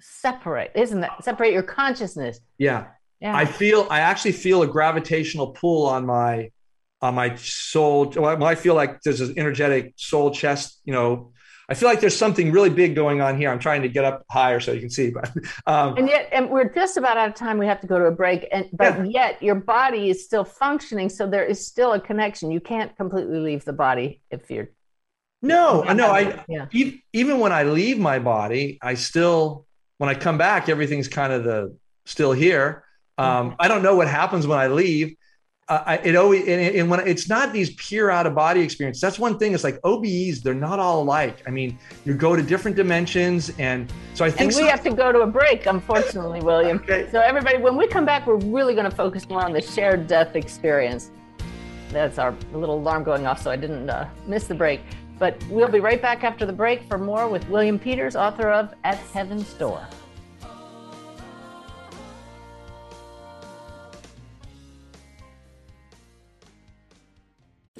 [0.00, 2.40] separate, isn't that separate your consciousness?
[2.58, 2.86] Yeah.
[3.20, 3.36] Yeah.
[3.36, 6.50] I feel I actually feel a gravitational pull on my
[7.00, 8.12] on my soul.
[8.16, 11.32] Well, I feel like there's an energetic soul chest, you know.
[11.70, 13.50] I feel like there's something really big going on here.
[13.50, 15.30] I'm trying to get up higher so you can see, but
[15.66, 17.58] um, and yet, and we're just about out of time.
[17.58, 19.04] We have to go to a break, and but yeah.
[19.04, 22.50] yet your body is still functioning, so there is still a connection.
[22.50, 24.70] You can't completely leave the body if you're.
[25.40, 26.66] No, no, I yeah.
[27.12, 29.66] even when I leave my body, I still
[29.98, 32.84] when I come back, everything's kind of the still here.
[33.18, 35.16] Um, I don't know what happens when I leave.
[35.68, 39.02] Uh, I, it always and, and, when it's not these pure out of body experiences.
[39.02, 39.52] That's one thing.
[39.52, 41.42] It's like OBEs; they're not all alike.
[41.46, 44.40] I mean, you go to different dimensions, and so I think.
[44.40, 46.78] And we some, have to go to a break, unfortunately, William.
[46.78, 47.06] okay.
[47.12, 50.06] So everybody, when we come back, we're really going to focus more on the shared
[50.06, 51.10] death experience.
[51.90, 54.80] That's our little alarm going off, so I didn't uh, miss the break.
[55.18, 58.72] But we'll be right back after the break for more with William Peters, author of
[58.84, 59.86] At Heaven's Door.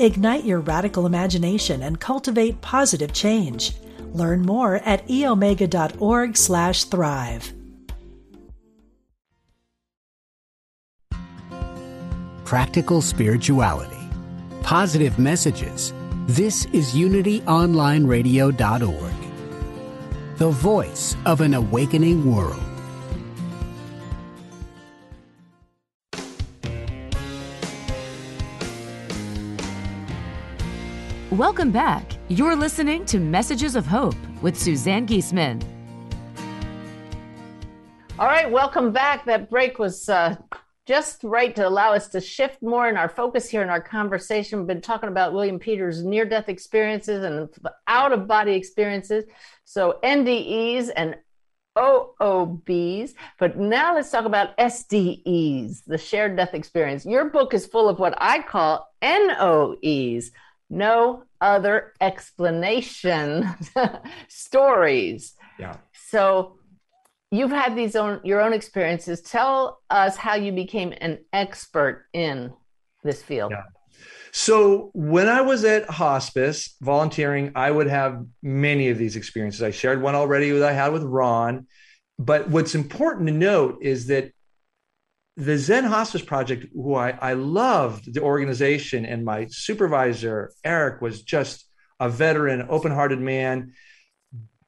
[0.00, 3.72] Ignite your radical imagination and cultivate positive change.
[4.12, 7.52] Learn more at eomega.org/thrive.
[12.44, 13.96] Practical spirituality.
[14.62, 15.92] Positive messages
[16.30, 19.14] this is UnityOnlineRadio.org,
[20.36, 22.69] the voice of an awakening world.
[31.30, 32.14] Welcome back.
[32.26, 35.62] You're listening to Messages of Hope with Suzanne Giesemann.
[38.18, 39.24] All right, welcome back.
[39.26, 40.34] That break was uh,
[40.88, 44.58] just right to allow us to shift more in our focus here in our conversation.
[44.58, 47.48] We've been talking about William Peters' near death experiences and
[47.86, 49.24] out of body experiences.
[49.64, 51.14] So, NDEs and
[51.78, 53.14] OOBs.
[53.38, 57.06] But now let's talk about SDEs, the shared death experience.
[57.06, 60.32] Your book is full of what I call NOEs,
[60.70, 63.48] no other explanation
[64.28, 65.34] stories.
[65.58, 65.76] Yeah.
[65.92, 66.58] So,
[67.30, 69.20] you've had these own your own experiences.
[69.20, 72.52] Tell us how you became an expert in
[73.02, 73.52] this field.
[73.52, 73.64] Yeah.
[74.32, 79.62] So when I was at hospice volunteering, I would have many of these experiences.
[79.62, 81.66] I shared one already that I had with Ron.
[82.18, 84.30] But what's important to note is that
[85.40, 91.22] the Zen Hospice Project, who I, I loved the organization, and my supervisor, Eric, was
[91.22, 91.66] just
[91.98, 93.72] a veteran, open hearted man.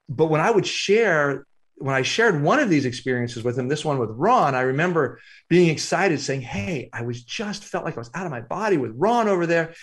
[0.08, 3.84] But when I would share, when I shared one of these experiences with him, this
[3.84, 8.00] one with Ron, I remember being excited saying, Hey, I was just felt like I
[8.00, 9.74] was out of my body with Ron over there.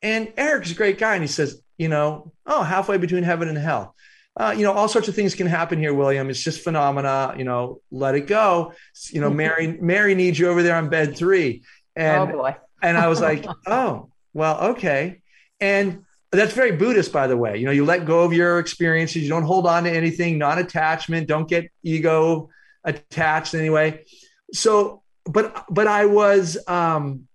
[0.00, 1.14] And Eric's a great guy.
[1.14, 3.96] And he says, You know, oh, halfway between heaven and hell
[4.38, 6.28] uh, you know, all sorts of things can happen here, William.
[6.28, 7.34] It's just phenomena.
[7.38, 8.74] You know, let it go.
[9.10, 11.62] You know, Mary, Mary needs you over there on bed three.
[11.94, 12.56] And, oh boy.
[12.82, 15.22] and I was like, oh, well, okay.
[15.58, 17.56] And that's very Buddhist, by the way.
[17.56, 19.22] You know, you let go of your experiences.
[19.22, 21.28] You don't hold on to anything, non-attachment.
[21.28, 22.50] Don't get ego
[22.84, 24.04] attached anyway.
[24.52, 27.26] So, but but I was um,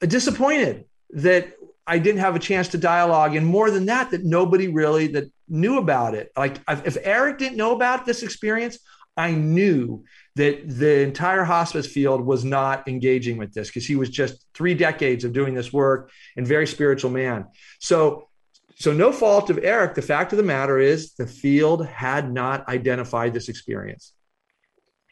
[0.00, 1.52] disappointed that
[1.88, 5.32] I didn't have a chance to dialogue, and more than that, that nobody really that
[5.48, 6.30] knew about it.
[6.36, 8.78] Like if Eric didn't know about this experience,
[9.16, 10.04] I knew
[10.36, 14.74] that the entire hospice field was not engaging with this because he was just three
[14.74, 17.46] decades of doing this work and very spiritual man.
[17.80, 18.28] So,
[18.76, 19.96] so no fault of Eric.
[19.96, 24.12] The fact of the matter is the field had not identified this experience.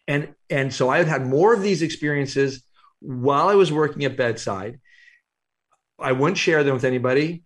[0.06, 2.62] And, and so I had had more of these experiences
[3.00, 4.78] while I was working at bedside.
[5.98, 7.42] I wouldn't share them with anybody.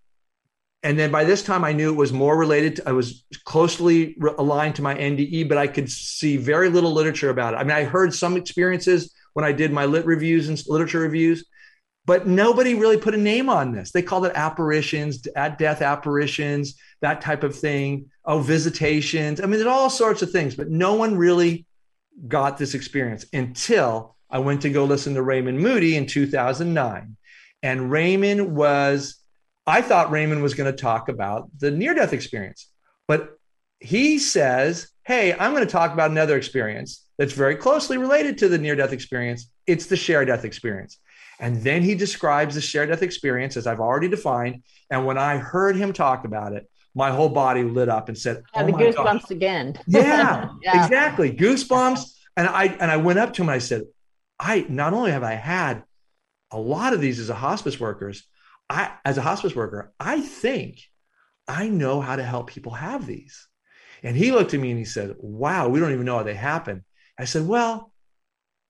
[0.83, 4.15] And then by this time i knew it was more related to, i was closely
[4.19, 7.59] re- aligned to my nde but i could see very little literature about it.
[7.59, 11.45] I mean i heard some experiences when i did my lit reviews and literature reviews
[12.07, 13.93] but nobody really put a name on this.
[13.93, 18.11] They called it apparitions at death apparitions that type of thing.
[18.25, 19.41] Oh visitations.
[19.41, 21.67] I mean there's all sorts of things but no one really
[22.27, 27.17] got this experience until i went to go listen to raymond moody in 2009
[27.63, 29.21] and raymond was
[29.67, 32.69] I thought Raymond was going to talk about the near death experience,
[33.07, 33.39] but
[33.79, 38.49] he says, Hey, I'm going to talk about another experience that's very closely related to
[38.49, 39.51] the near death experience.
[39.67, 40.99] It's the share death experience.
[41.39, 44.63] And then he describes the share death experience as I've already defined.
[44.91, 48.43] And when I heard him talk about it, my whole body lit up and said,
[48.55, 49.31] yeah, oh the goosebumps God.
[49.31, 49.79] again.
[49.87, 51.33] yeah, yeah, exactly.
[51.33, 52.13] Goosebumps.
[52.37, 53.83] And I and I went up to him and I said,
[54.39, 55.85] I not only have I had
[56.51, 58.25] a lot of these as a hospice workers,
[58.69, 60.81] I, as a hospice worker, I think
[61.49, 63.49] I know how to help people have these.
[64.03, 66.35] And he looked at me and he said, Wow, we don't even know how they
[66.35, 66.85] happen.
[67.19, 67.93] I said, Well,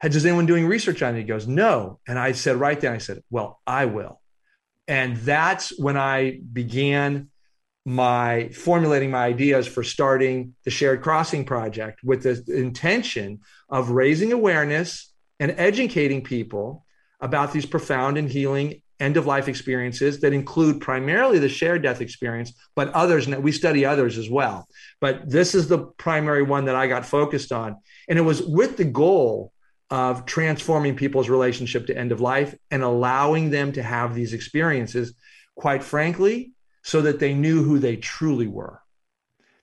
[0.01, 1.19] has anyone doing research on it?
[1.19, 2.01] He goes, No.
[2.09, 4.21] And I said right then, I said, Well, I will.
[4.89, 7.31] And that's when I began
[7.87, 14.33] my formulating my ideas for starting the Shared Crossing Project with the intention of raising
[14.33, 16.85] awareness and educating people
[17.21, 22.01] about these profound and healing end of life experiences that include primarily the shared death
[22.01, 24.69] experience, but others, and we study others as well.
[25.01, 27.77] But this is the primary one that I got focused on.
[28.09, 29.53] And it was with the goal
[29.89, 35.15] of transforming people's relationship to end of life and allowing them to have these experiences,
[35.57, 36.53] quite frankly,
[36.83, 38.81] so that they knew who they truly were.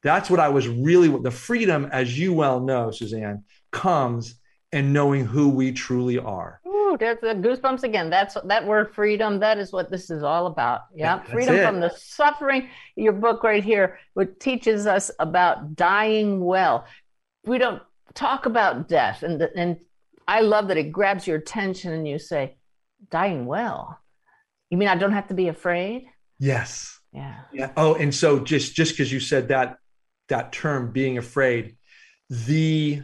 [0.03, 4.35] That's what I was really, the freedom, as you well know, Suzanne, comes
[4.71, 6.59] in knowing who we truly are
[6.99, 8.09] there's the goosebumps again.
[8.09, 9.39] That's that word freedom.
[9.39, 10.81] That is what this is all about.
[10.93, 11.21] Yeah.
[11.23, 11.65] freedom it.
[11.65, 12.69] from the suffering.
[12.95, 16.85] Your book right here, which teaches us about dying well.
[17.45, 17.81] We don't
[18.13, 19.23] talk about death.
[19.23, 19.77] And, and
[20.27, 22.57] I love that it grabs your attention and you say,
[23.09, 23.99] dying well.
[24.69, 26.07] You mean I don't have to be afraid?
[26.39, 26.99] Yes.
[27.13, 27.35] Yeah.
[27.53, 27.71] Yeah.
[27.77, 29.77] Oh, and so just just because you said that
[30.27, 31.77] that term being afraid,
[32.29, 33.01] the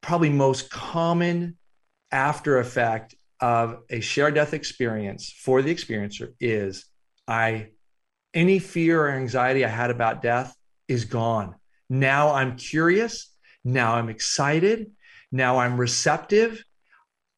[0.00, 1.56] probably most common
[2.10, 6.86] after effect of a shared death experience for the experiencer is
[7.26, 7.68] I
[8.34, 10.54] any fear or anxiety I had about death
[10.86, 11.54] is gone.
[11.88, 13.32] Now I'm curious.
[13.64, 14.90] Now I'm excited.
[15.30, 16.62] Now I'm receptive.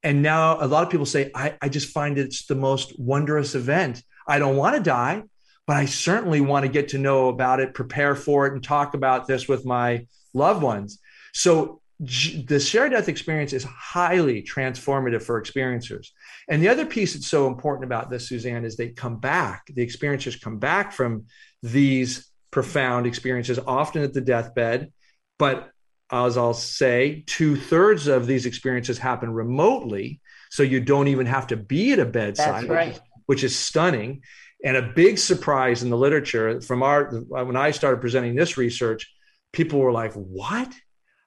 [0.02, 3.54] And now a lot of people say, I, I just find it's the most wondrous
[3.54, 4.02] event.
[4.26, 5.22] I don't want to die,
[5.66, 8.94] but I certainly want to get to know about it, prepare for it, and talk
[8.94, 10.98] about this with my loved ones.
[11.34, 16.08] So the shared death experience is highly transformative for experiencers.
[16.48, 19.86] And the other piece that's so important about this, Suzanne, is they come back, the
[19.86, 21.26] experiencers come back from
[21.62, 24.92] these profound experiences, often at the deathbed.
[25.38, 25.70] But
[26.10, 30.20] as I'll say, two thirds of these experiences happen remotely.
[30.50, 32.88] So you don't even have to be at a bedside, right.
[32.88, 34.22] which, is, which is stunning.
[34.64, 39.12] And a big surprise in the literature from our, when I started presenting this research,
[39.52, 40.72] people were like, what?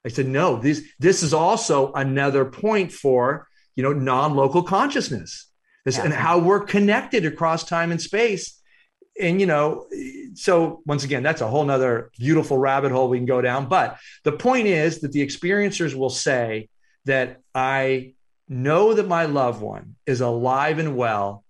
[0.06, 5.50] I said, no, this, this is also another point for, you know, non-local consciousness
[5.86, 6.06] this, yeah.
[6.06, 8.60] and how we're connected across time and space.
[9.20, 9.88] And, you know,
[10.34, 13.68] so once again, that's a whole nother beautiful rabbit hole we can go down.
[13.68, 16.70] But the point is that the experiencers will say
[17.06, 18.14] that I
[18.48, 21.44] know that my loved one is alive and well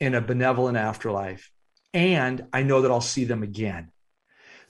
[0.00, 1.50] in a benevolent afterlife,
[1.92, 3.90] and I know that I'll see them again.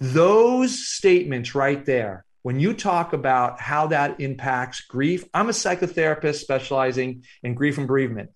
[0.01, 6.37] Those statements right there, when you talk about how that impacts grief, I'm a psychotherapist
[6.37, 8.31] specializing in grief and bereavement.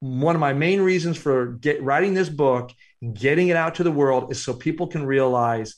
[0.00, 2.72] One of my main reasons for get, writing this book
[3.12, 5.76] getting it out to the world is so people can realize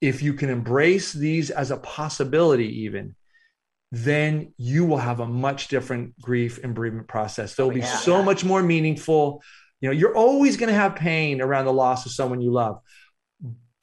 [0.00, 3.14] if you can embrace these as a possibility, even,
[3.92, 7.54] then you will have a much different grief and bereavement process.
[7.54, 7.96] They'll oh, be yeah.
[7.96, 9.42] so much more meaningful.
[9.80, 12.80] You know, you're always going to have pain around the loss of someone you love.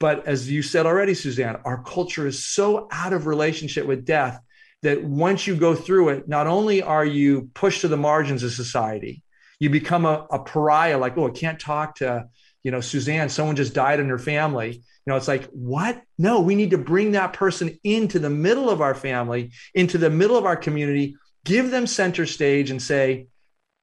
[0.00, 4.40] But as you said already, Suzanne, our culture is so out of relationship with death
[4.82, 8.52] that once you go through it, not only are you pushed to the margins of
[8.52, 9.22] society,
[9.58, 12.28] you become a, a pariah, like, oh, I can't talk to,
[12.62, 14.72] you know, Suzanne, someone just died in her family.
[14.74, 16.00] You know, it's like, what?
[16.16, 20.10] No, we need to bring that person into the middle of our family, into the
[20.10, 23.26] middle of our community, give them center stage and say,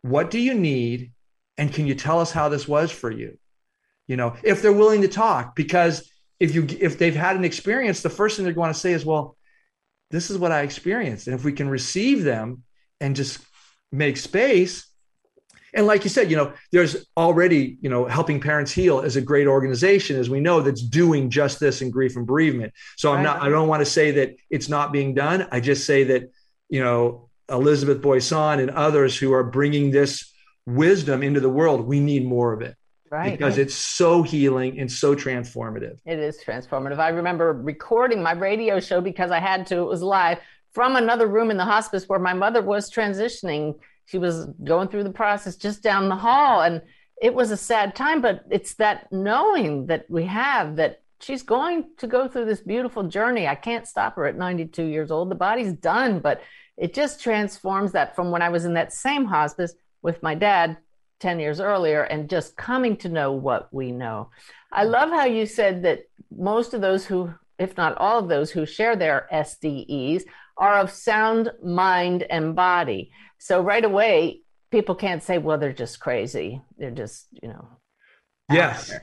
[0.02, 1.12] what do you need?
[1.58, 3.38] And can you tell us how this was for you?
[4.08, 8.02] You know if they're willing to talk because if you if they've had an experience
[8.02, 9.36] the first thing they're going to say is well
[10.12, 11.28] this is what i experienced.
[11.28, 12.64] And if we can receive them
[13.02, 13.40] and just
[13.92, 14.88] make space
[15.74, 19.22] and like you said you know there's already you know helping parents heal is a
[19.22, 22.74] great organization as we know that's doing just this in grief and bereavement.
[22.98, 25.48] So i'm not i don't want to say that it's not being done.
[25.52, 26.32] I just say that
[26.70, 30.34] you know elizabeth boisson and others who are bringing this
[30.66, 32.76] wisdom into the world we need more of it
[33.16, 33.38] Right.
[33.38, 36.00] Because it's so healing and so transformative.
[36.06, 37.00] It is transformative.
[37.00, 40.40] I remember recording my radio show because I had to, it was live
[40.74, 43.76] from another room in the hospice where my mother was transitioning.
[44.06, 46.62] She was going through the process just down the hall.
[46.62, 46.82] And
[47.22, 51.86] it was a sad time, but it's that knowing that we have that she's going
[52.00, 53.48] to go through this beautiful journey.
[53.48, 55.32] I can't stop her at 92 years old.
[55.32, 56.42] The body's done, but
[56.76, 60.76] it just transforms that from when I was in that same hospice with my dad
[61.20, 64.30] 10 years earlier and just coming to know what we know.
[64.72, 66.04] I love how you said that
[66.36, 70.24] most of those who, if not all of those who share their SDEs,
[70.58, 73.12] are of sound mind and body.
[73.38, 74.42] So right away,
[74.72, 76.62] people can't say, well, they're just crazy.
[76.78, 77.68] They're just, you know.
[78.52, 78.94] Yes.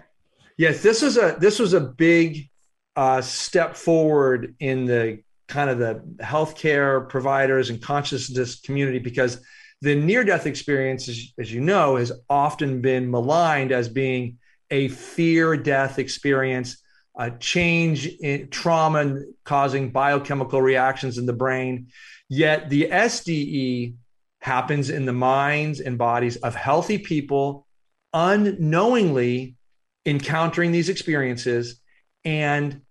[0.57, 0.83] Yes.
[0.83, 2.49] This was a this was a big
[2.95, 9.45] uh, step forward in the kind of the healthcare providers and consciousness community because
[9.83, 14.39] the near death experience, as, as, you know, has often been maligned as being
[14.71, 16.81] a fear death experience,
[17.19, 21.89] a change in trauma causing biochemical reactions in the brain.
[22.29, 23.95] Yet the SDE
[24.41, 27.67] happens in the minds and bodies of healthy people
[28.15, 29.57] unknowingly
[30.07, 31.81] encountering these experiences.
[32.25, 32.83] And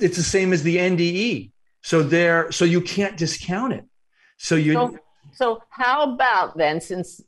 [0.00, 1.52] it's the same as the NDE.
[1.82, 3.84] So there, so you can't discount it.
[4.36, 4.72] So you.
[4.72, 4.98] So-
[5.32, 7.22] so, how about then, since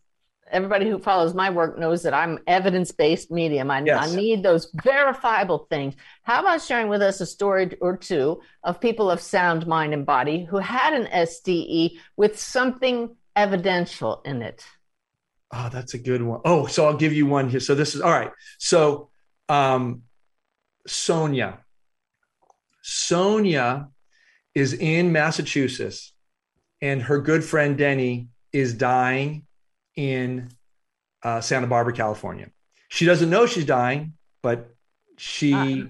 [0.50, 4.12] everybody who follows my work knows that I'm evidence based medium, I, yes.
[4.12, 5.94] I, need those verifiable things.
[6.22, 10.04] How about sharing with us a story or two of people of sound mind and
[10.04, 14.64] body who had an SDE with something evidential in it?
[15.52, 16.40] Oh, that's a good one.
[16.44, 17.60] Oh, so I'll give you one here.
[17.60, 18.30] So, this is all right.
[18.58, 19.10] So,
[19.48, 20.02] um,
[20.86, 21.58] Sonia.
[22.82, 23.88] Sonia
[24.54, 26.12] is in Massachusetts
[26.80, 29.46] and her good friend Denny is dying
[29.96, 30.50] in
[31.22, 32.48] uh, Santa Barbara, California.
[32.88, 34.74] She doesn't know she's dying, but
[35.16, 35.86] she, uh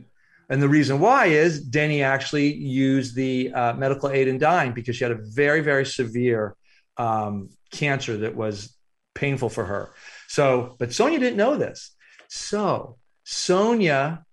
[0.50, 4.96] and the reason why is Denny actually used the uh, medical aid in dying because
[4.96, 6.56] she had a very, very severe
[6.96, 8.76] um, cancer that was
[9.14, 9.94] painful for her.
[10.26, 11.94] So, but Sonia didn't know this.
[12.28, 14.24] So, Sonia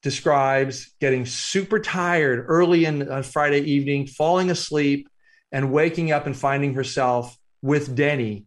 [0.00, 5.08] describes getting super tired early in on Friday evening, falling asleep,
[5.54, 8.44] and waking up and finding herself with Denny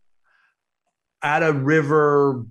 [1.23, 2.45] at a river,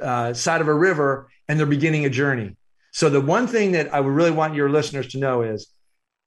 [0.00, 2.56] uh, side of a river, and they're beginning a journey.
[2.92, 5.68] So, the one thing that I would really want your listeners to know is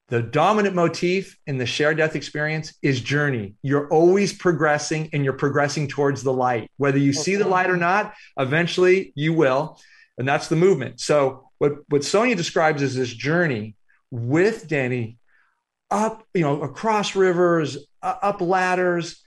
[0.09, 3.53] the dominant motif in the shared death experience is journey.
[3.61, 6.71] You're always progressing and you're progressing towards the light.
[6.77, 7.19] Whether you okay.
[7.19, 9.79] see the light or not, eventually you will.
[10.17, 10.99] And that's the movement.
[11.01, 13.75] So, what, what Sonia describes is this journey
[14.09, 15.16] with Denny
[15.89, 19.23] up, you know, across rivers, uh, up ladders,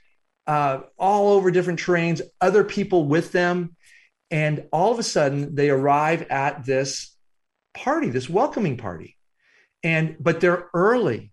[0.47, 3.75] uh, all over different trains, other people with them.
[4.29, 7.15] And all of a sudden, they arrive at this
[7.73, 9.17] party, this welcoming party.
[9.83, 11.31] And, but they're early.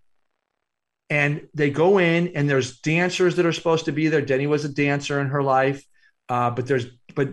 [1.09, 4.21] And they go in, and there's dancers that are supposed to be there.
[4.21, 5.83] Denny was a dancer in her life.
[6.27, 7.29] Uh, but there's, but,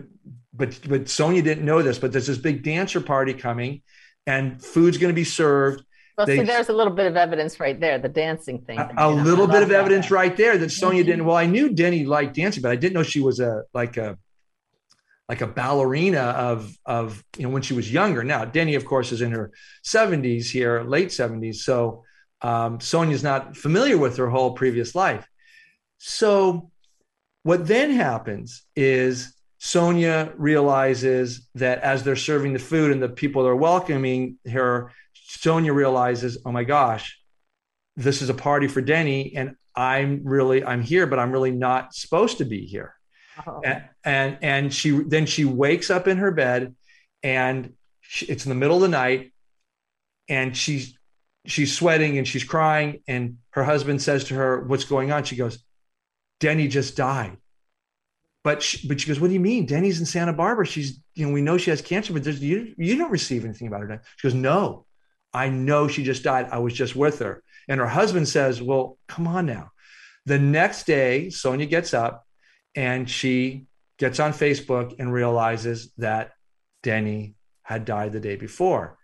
[0.53, 3.83] but, but Sonia didn't know this, but there's this big dancer party coming,
[4.25, 5.83] and food's going to be served
[6.17, 8.79] Well, they, see, there's a little bit of evidence right there, the dancing thing.
[8.79, 11.25] a, a little bit of evidence right there that Sonia didn't.
[11.25, 14.17] Well, I knew Denny liked dancing, but I didn't know she was a like a
[15.29, 18.23] like a ballerina of of you know when she was younger.
[18.23, 19.51] Now Denny, of course, is in her
[19.85, 21.57] 70s here, late 70s.
[21.57, 22.03] So
[22.41, 25.27] um, Sonia's not familiar with her whole previous life.
[25.99, 26.71] So
[27.43, 33.47] what then happens is Sonia realizes that as they're serving the food and the people
[33.47, 34.91] are welcoming her,
[35.27, 37.19] Sonia realizes, oh my gosh,
[37.97, 41.93] this is a party for Denny, and I'm really I'm here, but I'm really not
[41.93, 42.95] supposed to be here.
[43.45, 43.61] Oh.
[43.63, 46.75] And, and and she then she wakes up in her bed,
[47.23, 49.33] and she, it's in the middle of the night,
[50.29, 50.97] and she's
[51.45, 55.35] she's sweating and she's crying, and her husband says to her, "What's going on?" She
[55.35, 55.59] goes,
[56.39, 57.37] "Denny just died."
[58.43, 59.65] But she, but she goes, "What do you mean?
[59.65, 60.65] Denny's in Santa Barbara.
[60.65, 63.67] She's you know we know she has cancer, but there's, you you don't receive anything
[63.67, 64.86] about her death." She goes, "No,
[65.33, 66.47] I know she just died.
[66.51, 69.71] I was just with her." And her husband says, Well, come on now.
[70.25, 72.25] The next day, Sonia gets up
[72.75, 73.65] and she
[73.97, 76.31] gets on Facebook and realizes that
[76.83, 78.97] Denny had died the day before.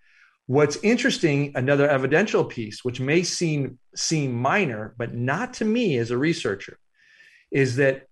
[0.45, 6.11] What's interesting, another evidential piece, which may seem seem minor, but not to me as
[6.11, 6.77] a researcher,
[7.51, 8.07] is that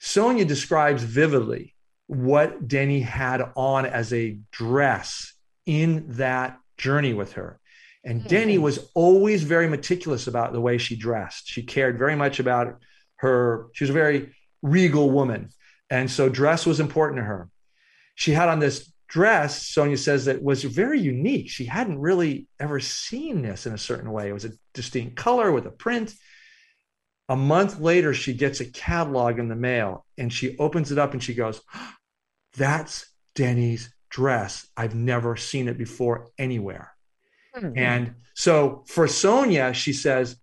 [0.00, 1.74] Sonia describes vividly
[2.06, 5.34] what Denny had on as a dress
[5.66, 7.60] in that journey with her.
[8.04, 8.28] And hmm.
[8.28, 11.48] Denny was always very meticulous about the way she dressed.
[11.48, 12.78] She cared very much about
[13.16, 15.50] her, she was a very regal woman.
[15.90, 17.48] And so dress was important to her.
[18.14, 21.48] She had on this dress, Sonia says, that was very unique.
[21.48, 24.28] She hadn't really ever seen this in a certain way.
[24.28, 26.14] It was a distinct color with a print.
[27.28, 31.12] A month later, she gets a catalog in the mail and she opens it up
[31.12, 31.60] and she goes,
[32.56, 34.66] That's Denny's dress.
[34.76, 36.92] I've never seen it before anywhere.
[37.56, 37.78] Mm-hmm.
[37.78, 40.36] And so for Sonia, she says,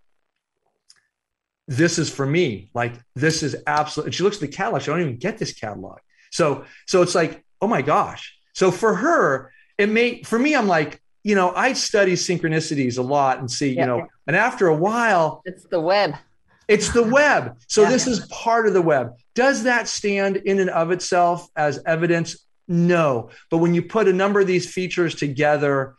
[1.68, 2.70] This is for me.
[2.74, 4.82] Like, this is absolutely, and she looks at the catalog.
[4.82, 6.00] She don't even get this catalog.
[6.32, 8.36] So, so it's like, oh my gosh.
[8.54, 13.02] So for her, it may, for me, I'm like, you know, I study synchronicities a
[13.02, 13.82] lot and see, Yeah.
[13.82, 16.16] you know, and after a while, It's the web.
[16.68, 17.58] it's the web.
[17.68, 17.90] So Yeah.
[17.90, 19.12] this is part of the web.
[19.36, 22.46] Does that stand in and of itself as evidence?
[22.68, 23.30] No.
[23.50, 25.96] But when you put a number of these features together,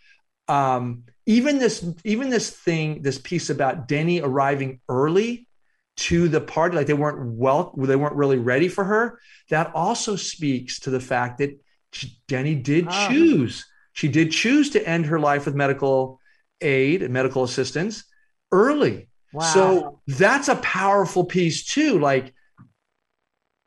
[0.48, 5.48] um, even this, even this thing, this piece about Denny arriving early
[5.96, 9.20] to the party, like they weren't well, they weren't really ready for her.
[9.50, 11.58] That also speaks to the fact that
[11.92, 13.08] she- Denny did Oh.
[13.08, 13.64] choose.
[13.92, 16.20] She did choose to end her life with medical
[16.60, 18.04] aid and medical assistance
[18.50, 19.08] early.
[19.32, 19.42] Wow.
[19.44, 21.98] So that's a powerful piece too.
[21.98, 22.34] Like,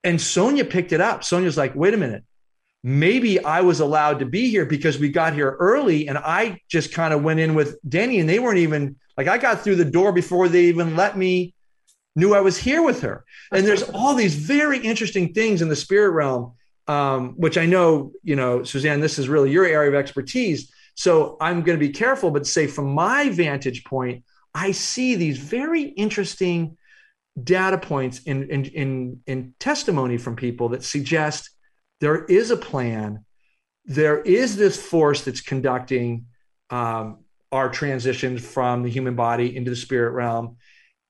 [0.04, 1.24] and Sonia picked it up.
[1.24, 2.24] Sonia's like, wait a minute.
[2.88, 6.94] Maybe I was allowed to be here because we got here early and I just
[6.94, 9.84] kind of went in with Denny and they weren't even like, I got through the
[9.84, 11.54] door before they even let me
[12.16, 13.26] knew I was here with her.
[13.52, 16.54] And there's all these very interesting things in the spirit realm,
[16.88, 20.72] um, which I know, you know, Suzanne, this is really your area of expertise.
[20.96, 24.24] So I'm going to be careful, but say from my vantage point,
[24.54, 26.78] I see these very interesting
[27.44, 31.50] data points in, in, in, in testimony from people that suggest
[32.00, 33.26] there is a plan.
[33.86, 36.26] There is this force that's conducting
[36.70, 37.20] um,
[37.52, 40.58] our transition from the human body into the spirit realm.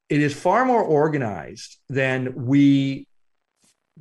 [0.10, 3.08] It is far more organized than we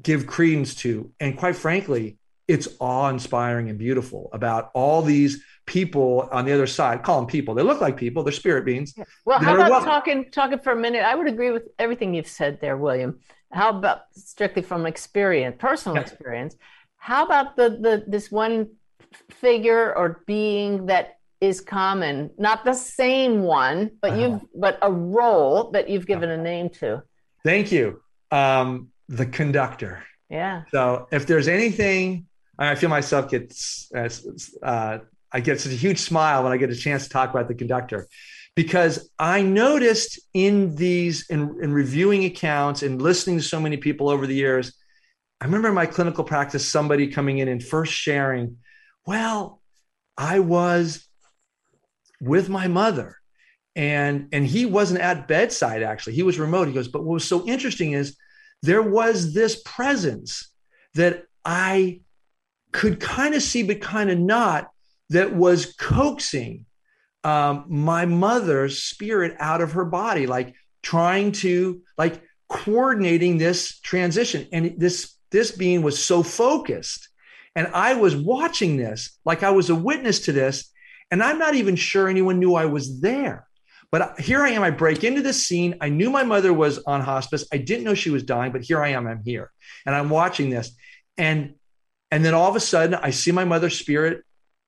[0.01, 1.11] give credence to.
[1.19, 6.67] And quite frankly, it's awe inspiring and beautiful about all these people on the other
[6.67, 7.03] side.
[7.03, 7.55] Call them people.
[7.55, 8.95] They look like people, they're spirit beings.
[9.25, 11.03] Well, how about talking talking for a minute?
[11.03, 13.19] I would agree with everything you've said there, William.
[13.51, 16.03] How about strictly from experience, personal Yeah.
[16.03, 16.57] experience?
[16.99, 18.71] How about the the this one
[19.31, 24.21] figure or being that is common, not the same one, but Uh-huh.
[24.21, 27.03] you've but a role that you've given a name to.
[27.45, 28.03] Thank you.
[28.31, 30.03] Um, the conductor.
[30.29, 30.63] Yeah.
[30.73, 32.27] So if there's anything,
[32.59, 34.99] I feel myself gets, uh,
[35.31, 37.55] I get such a huge smile when I get a chance to talk about the
[37.55, 38.09] conductor,
[38.57, 44.09] because I noticed in these, in, in reviewing accounts and listening to so many people
[44.09, 44.73] over the years,
[45.41, 48.59] I remember in my clinical practice, somebody coming in and first sharing,
[49.07, 49.61] well,
[50.17, 51.07] I was
[52.21, 53.17] with my mother
[53.75, 56.15] and and he wasn't at bedside actually.
[56.15, 56.69] He was remote.
[56.69, 58.17] He goes but what was so interesting is
[58.63, 60.51] there was this presence
[60.95, 62.01] that i
[62.73, 64.71] could kind of see but kind of not
[65.11, 66.65] that was coaxing
[67.23, 74.47] um, my mother's spirit out of her body like trying to like coordinating this transition.
[74.53, 77.03] And this this being was so focused
[77.55, 80.57] and i was watching this like i was a witness to this
[81.11, 83.47] And I'm not even sure anyone knew I was there.
[83.93, 84.63] But here I am.
[84.63, 85.77] I break into this scene.
[85.81, 87.47] I knew my mother was on hospice.
[87.53, 89.07] I didn't know she was dying, but here I am.
[89.07, 89.51] I'm here,
[89.85, 90.75] and I'm watching this,
[91.17, 91.55] and
[92.11, 94.25] and then all of a sudden, I see my mother's spirit,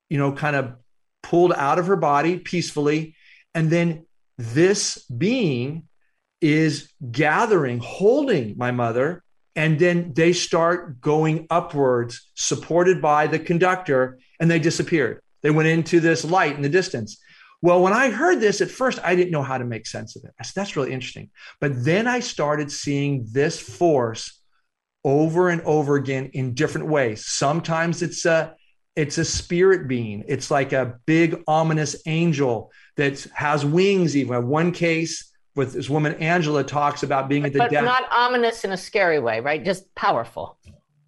[0.09, 0.75] you know, kind of
[1.23, 3.17] pulled out of her body peacefully,
[3.55, 4.07] and then
[4.39, 5.89] this being
[6.41, 9.25] is gathering, holding my mother,
[9.59, 15.21] and then they start going upwards, supported by the conductor, and they disappeared.
[15.43, 17.19] They went into this light in the distance.
[17.61, 20.23] Well, when I heard this at first, I didn't know how to make sense of
[20.23, 20.31] it.
[20.39, 21.31] I said, that's really interesting.
[21.61, 24.41] But then I started seeing this force
[25.03, 27.27] over and over again in different ways.
[27.27, 28.55] Sometimes it's a
[28.95, 30.25] it's a spirit being.
[30.29, 34.17] It's like a big ominous angel that has wings.
[34.17, 35.28] Even one case
[35.59, 37.85] with this woman Angela talks about being at the but death.
[37.85, 39.63] not ominous in a scary way, right?
[39.63, 40.57] Just powerful.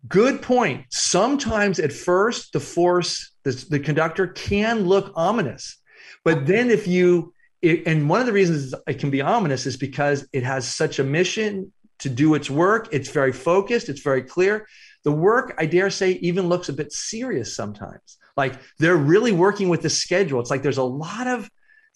[0.08, 0.86] Good point.
[0.90, 5.78] Sometimes at first, the force, the, the conductor can look ominous.
[6.24, 7.32] But then if you,
[7.62, 10.98] it, and one of the reasons it can be ominous is because it has such
[10.98, 12.88] a mission to do its work.
[12.90, 14.66] It's very focused, it's very clear.
[15.04, 18.18] The work, I dare say, even looks a bit serious sometimes.
[18.36, 20.40] Like they're really working with the schedule.
[20.40, 21.48] It's like there's a lot of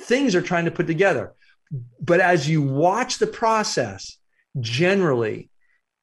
[0.02, 1.32] things they're trying to put together.
[2.00, 4.18] But as you watch the process,
[4.60, 5.50] generally,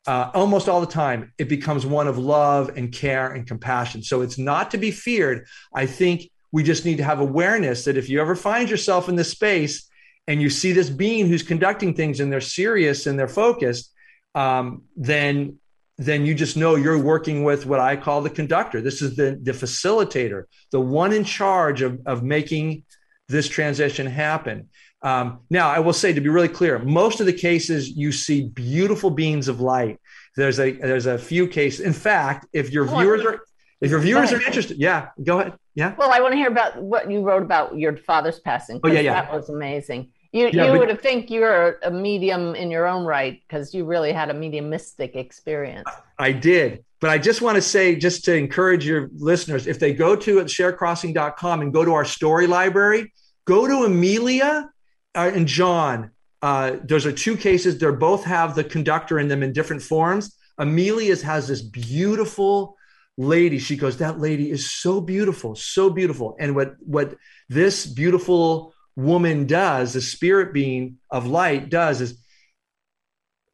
[0.07, 4.03] uh, almost all the time, it becomes one of love and care and compassion.
[4.03, 5.47] So it's not to be feared.
[5.73, 9.15] I think we just need to have awareness that if you ever find yourself in
[9.15, 9.87] this space
[10.27, 13.91] and you see this being who's conducting things and they're serious and they're focused,
[14.35, 15.57] um, then
[15.97, 18.81] then you just know you're working with what I call the conductor.
[18.81, 22.85] This is the, the facilitator, the one in charge of, of making
[23.27, 24.69] this transition happen.
[25.03, 28.43] Um, now, I will say to be really clear, most of the cases you see
[28.49, 29.99] beautiful beings of light.
[30.37, 31.81] There's a there's a few cases.
[31.81, 33.41] In fact, if your viewers are
[33.81, 35.53] if your viewers are interested, yeah, go ahead.
[35.75, 35.95] Yeah.
[35.97, 38.79] Well, I want to hear about what you wrote about your father's passing.
[38.83, 39.21] Oh yeah, yeah.
[39.21, 40.11] That was amazing.
[40.31, 43.73] You Yeah, you but- would have think you're a medium in your own right because
[43.73, 45.89] you really had a mediumistic experience.
[46.19, 46.85] I did.
[47.01, 50.35] But I just want to say, just to encourage your listeners, if they go to
[50.45, 53.11] sharecrossing.com and go to our story library,
[53.45, 54.69] go to Amelia
[55.15, 56.11] uh, and John.
[56.41, 57.77] Uh, those are two cases.
[57.77, 60.35] They both have the conductor in them in different forms.
[60.57, 62.75] Amelia's has this beautiful
[63.17, 63.59] lady.
[63.59, 66.35] She goes, That lady is so beautiful, so beautiful.
[66.39, 67.15] And what, what
[67.49, 72.17] this beautiful woman does, the spirit being of light does, is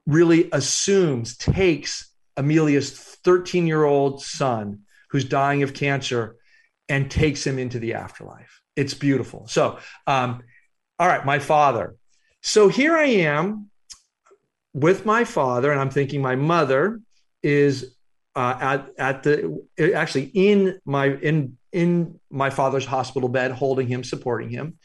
[0.06, 6.38] really assumes, takes Amelia's 13 year old son who's dying of cancer
[6.90, 8.62] and takes him into the afterlife.
[8.76, 9.48] It's beautiful.
[9.48, 10.44] So, um,
[11.00, 11.96] all right, my father.
[12.42, 13.70] So here I am
[14.74, 17.02] with my father, and I'm thinking my mother
[17.44, 17.96] is
[18.36, 24.04] uh, at at the actually in my in in my father's hospital bed, holding him,
[24.04, 24.78] supporting him,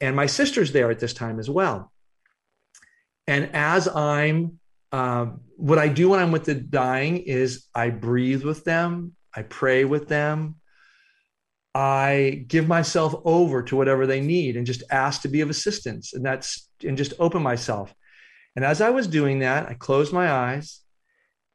[0.00, 1.92] and my sister's there at this time as well.
[3.26, 4.58] And as I'm
[4.92, 9.42] um, what I do when I'm with the dying is I breathe with them, I
[9.42, 10.56] pray with them,
[11.74, 16.12] I give myself over to whatever they need and just ask to be of assistance.
[16.12, 17.92] And that's, and just open myself.
[18.54, 20.80] And as I was doing that, I closed my eyes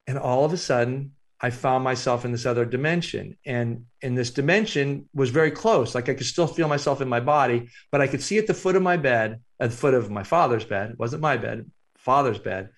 [0.08, 3.38] and all of a sudden I found myself in this other dimension.
[3.46, 5.96] And in this dimension was very close.
[5.96, 8.54] Like I could still feel myself in my body, but I could see at the
[8.54, 11.72] foot of my bed, at the foot of my father's bed, it wasn't my bed,
[11.98, 12.70] father's bed.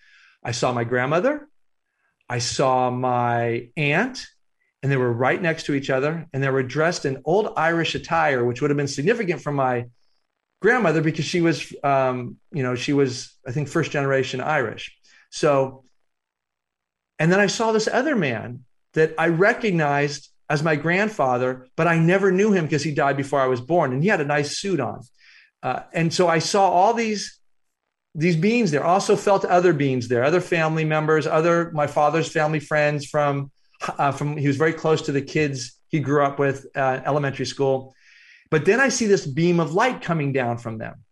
[0.43, 1.47] I saw my grandmother.
[2.29, 4.27] I saw my aunt
[4.83, 7.95] and they were right next to each other and they were dressed in old irish
[7.95, 9.85] attire which would have been significant for my
[10.61, 14.95] grandmother because she was um, you know she was i think first generation irish.
[15.29, 15.83] So
[17.19, 18.63] and then i saw this other man
[18.93, 23.39] that i recognized as my grandfather but i never knew him because he died before
[23.39, 25.01] i was born and he had a nice suit on.
[25.63, 27.39] Uh, and so i saw all these
[28.13, 28.83] these beings there.
[28.83, 33.51] Also felt other beings there other family members other my father's family friends from
[33.87, 37.45] uh, from he was very close to the kids he grew up with uh, elementary
[37.45, 37.93] school.
[38.49, 41.03] But then i see this beam of light coming down from them.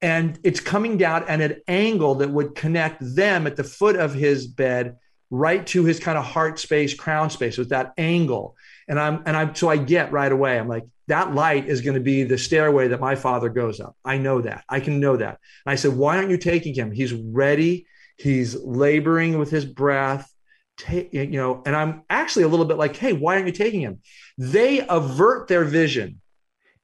[0.00, 4.12] And it's coming down at an angle that would connect them at the foot of
[4.12, 4.96] his bed
[5.30, 8.56] right to his kind of heart space crown space with that angle.
[8.88, 11.96] And i'm and i'm so i get right away i'm like that light is going
[11.96, 13.94] to be the stairway that my father goes up.
[14.06, 14.64] I know that.
[14.70, 15.38] I can know that.
[15.66, 16.92] And i said why aren't you taking him?
[16.92, 17.86] He's ready.
[18.16, 20.33] He's laboring with his breath
[20.76, 23.80] take you know and i'm actually a little bit like hey why aren't you taking
[23.80, 24.00] him
[24.38, 26.20] they avert their vision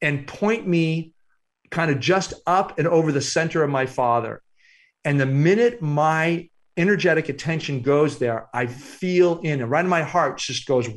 [0.01, 1.13] and point me
[1.71, 4.43] kind of just up and over the center of my father
[5.05, 10.03] and the minute my energetic attention goes there i feel in and right in my
[10.03, 10.89] heart just goes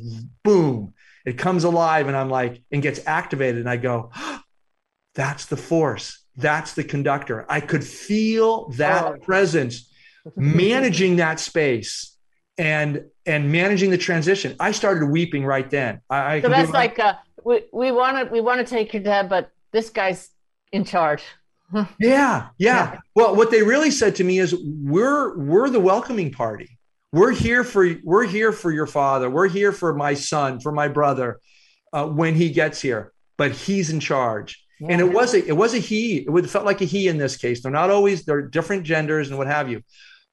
[0.44, 3.60] boom it comes alive and I'm like, and gets activated.
[3.60, 4.40] And I go, oh,
[5.14, 6.22] that's the force.
[6.36, 7.46] That's the conductor.
[7.48, 9.16] I could feel that oh.
[9.18, 9.90] presence
[10.36, 12.13] managing that space
[12.58, 14.54] and and managing the transition.
[14.60, 16.00] I started weeping right then.
[16.10, 19.28] I, so that's like uh, we we want to we want to take your dad,
[19.28, 20.30] but this guy's
[20.72, 21.22] in charge.
[21.72, 22.98] yeah, yeah, yeah.
[23.14, 26.78] Well, what they really said to me is, "We're we're the welcoming party.
[27.12, 29.30] We're here for we're here for your father.
[29.30, 31.40] We're here for my son, for my brother,
[31.92, 33.12] uh, when he gets here.
[33.36, 34.88] But he's in charge." Yeah.
[34.90, 36.18] And it was a it was a he.
[36.18, 37.62] It would felt like a he in this case.
[37.62, 39.82] They're not always they're different genders and what have you.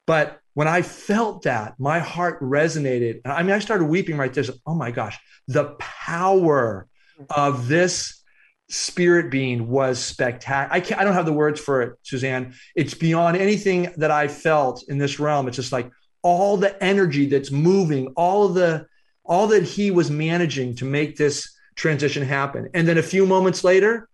[0.05, 3.22] But when I felt that, my heart resonated.
[3.26, 4.43] I mean, I started weeping right there.
[4.66, 6.88] Oh my gosh, the power
[7.30, 8.22] of this
[8.70, 10.74] spirit being was spectacular.
[10.74, 12.54] I can't, I don't have the words for it, Suzanne.
[12.76, 15.47] It's beyond anything that I felt in this realm.
[15.47, 15.91] It's just like
[16.22, 18.86] all the energy that's moving, all of the,
[19.24, 22.70] all that he was managing to make this transition happen.
[22.74, 24.08] And then a few moments later,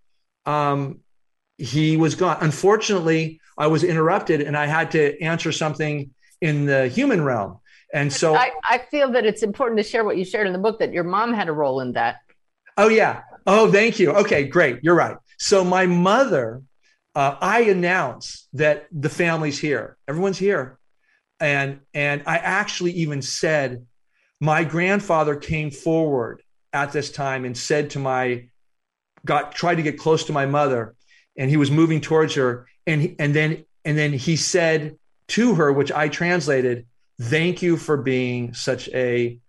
[0.45, 0.99] um,
[1.57, 2.37] he was gone.
[2.41, 6.11] Unfortunately, I was interrupted and I had to answer something
[6.41, 7.59] in the human realm.
[7.93, 10.59] And so I, I feel that it's important to share what you shared in the
[10.59, 12.17] book that your mom had a role in that.
[12.77, 13.21] Oh, yeah.
[13.45, 14.11] Oh, thank you.
[14.11, 14.79] Okay, great.
[14.83, 15.17] You're right.
[15.37, 16.61] So my mother,
[17.15, 19.97] uh, I announce that the family's here.
[20.07, 20.77] Everyone's here.
[21.39, 23.85] And and I actually even said
[24.39, 26.41] my grandfather came forward
[26.73, 28.49] at this time and said to my
[29.23, 30.95] got tried to get close to my mother
[31.37, 34.97] and he was moving towards her and he, and then and then he said
[35.29, 36.85] to her which I translated
[37.19, 39.39] thank you for being such a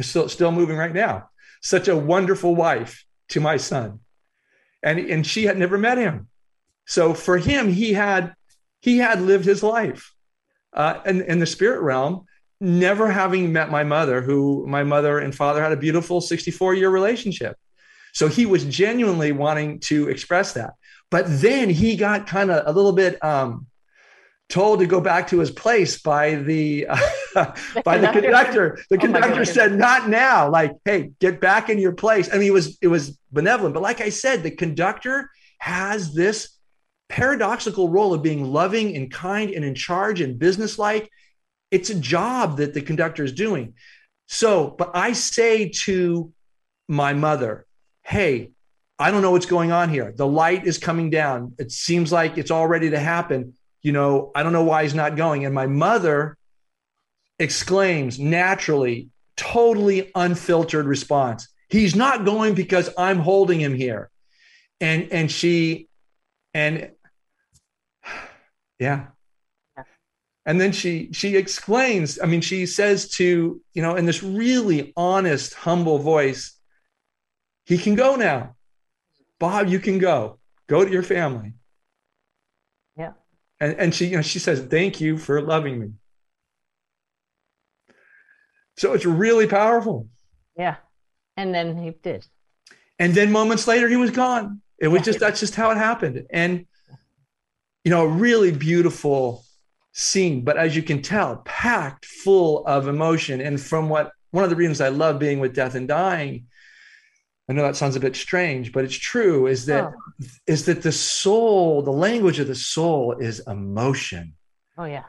[0.00, 1.28] still still moving right now
[1.60, 4.00] such a wonderful wife to my son.
[4.82, 6.28] And, and she had never met him.
[6.86, 8.34] So for him, he had
[8.80, 10.14] he had lived his life
[10.72, 12.26] uh, in, in the spirit realm,
[12.60, 16.88] never having met my mother, who my mother and father had a beautiful 64 year
[16.88, 17.56] relationship.
[18.12, 20.74] So he was genuinely wanting to express that.
[21.10, 23.66] But then he got kind of a little bit um,
[24.48, 26.96] told to go back to his place by the, uh,
[27.34, 28.12] the by conductor.
[28.20, 28.78] the conductor.
[28.90, 32.28] The oh conductor said, "Not now." Like, hey, get back in your place.
[32.32, 36.56] I mean, it was it was benevolent, but like I said, the conductor has this
[37.08, 41.10] paradoxical role of being loving and kind and in charge and businesslike.
[41.70, 43.74] It's a job that the conductor is doing.
[44.26, 46.32] So, but I say to
[46.88, 47.66] my mother,
[48.02, 48.50] "Hey."
[49.00, 50.12] I don't know what's going on here.
[50.16, 51.54] The light is coming down.
[51.56, 54.94] It seems like it's all ready to happen you know, I don't know why he's
[54.94, 55.44] not going.
[55.44, 56.36] And my mother
[57.38, 61.48] exclaims naturally, totally unfiltered response.
[61.68, 64.10] He's not going because I'm holding him here.
[64.80, 65.88] And and she
[66.54, 66.90] and
[68.78, 69.06] yeah.
[70.46, 74.92] And then she she explains, I mean, she says to, you know, in this really
[74.96, 76.58] honest, humble voice,
[77.66, 78.56] he can go now.
[79.38, 80.38] Bob, you can go.
[80.68, 81.52] Go to your family.
[83.60, 85.90] And, and she, you know, she says, thank you for loving me.
[88.76, 90.08] So it's really powerful.
[90.56, 90.76] Yeah.
[91.36, 92.26] And then he did.
[92.98, 94.60] And then moments later, he was gone.
[94.78, 96.26] It was just, that's just how it happened.
[96.30, 96.66] And,
[97.84, 99.44] you know, a really beautiful
[99.92, 103.40] scene, but as you can tell, packed full of emotion.
[103.40, 106.46] And from what, one of the reasons I love being with death and dying
[107.48, 109.46] I know that sounds a bit strange, but it's true.
[109.46, 110.26] Is that oh.
[110.46, 114.34] is that the soul, the language of the soul is emotion.
[114.76, 115.04] Oh yeah.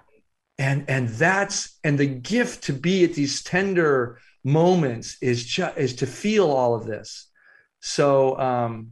[0.57, 5.95] And and that's and the gift to be at these tender moments is just is
[5.95, 7.27] to feel all of this.
[7.81, 8.91] So um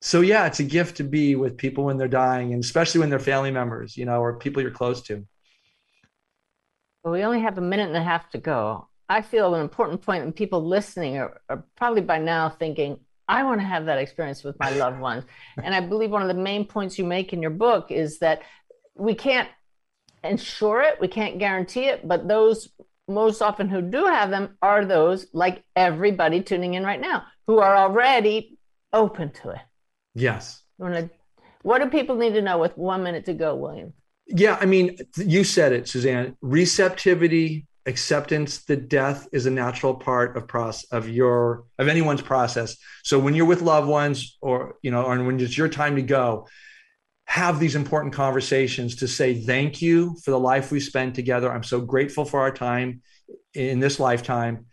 [0.00, 3.10] so yeah, it's a gift to be with people when they're dying, and especially when
[3.10, 5.26] they're family members, you know, or people you're close to.
[7.02, 8.88] Well, we only have a minute and a half to go.
[9.08, 13.42] I feel an important point, and people listening are, are probably by now thinking, I
[13.44, 15.24] want to have that experience with my loved ones.
[15.62, 18.42] and I believe one of the main points you make in your book is that
[18.94, 19.48] we can't
[20.24, 22.68] ensure it, we can't guarantee it, but those
[23.06, 27.58] most often who do have them are those like everybody tuning in right now who
[27.58, 28.58] are already
[28.92, 29.60] open to it.
[30.14, 30.62] Yes.
[30.80, 31.08] To,
[31.62, 33.92] What do people need to know with one minute to go, William?
[34.26, 36.36] Yeah, I mean, you said it, Suzanne.
[36.42, 42.76] Receptivity, acceptance that death is a natural part of process of your of anyone's process.
[43.02, 46.02] So when you're with loved ones or you know or when it's your time to
[46.02, 46.46] go
[47.24, 51.52] have these important conversations to say thank you for the life we spent together.
[51.52, 53.02] I'm so grateful for our time
[53.54, 54.66] in this lifetime.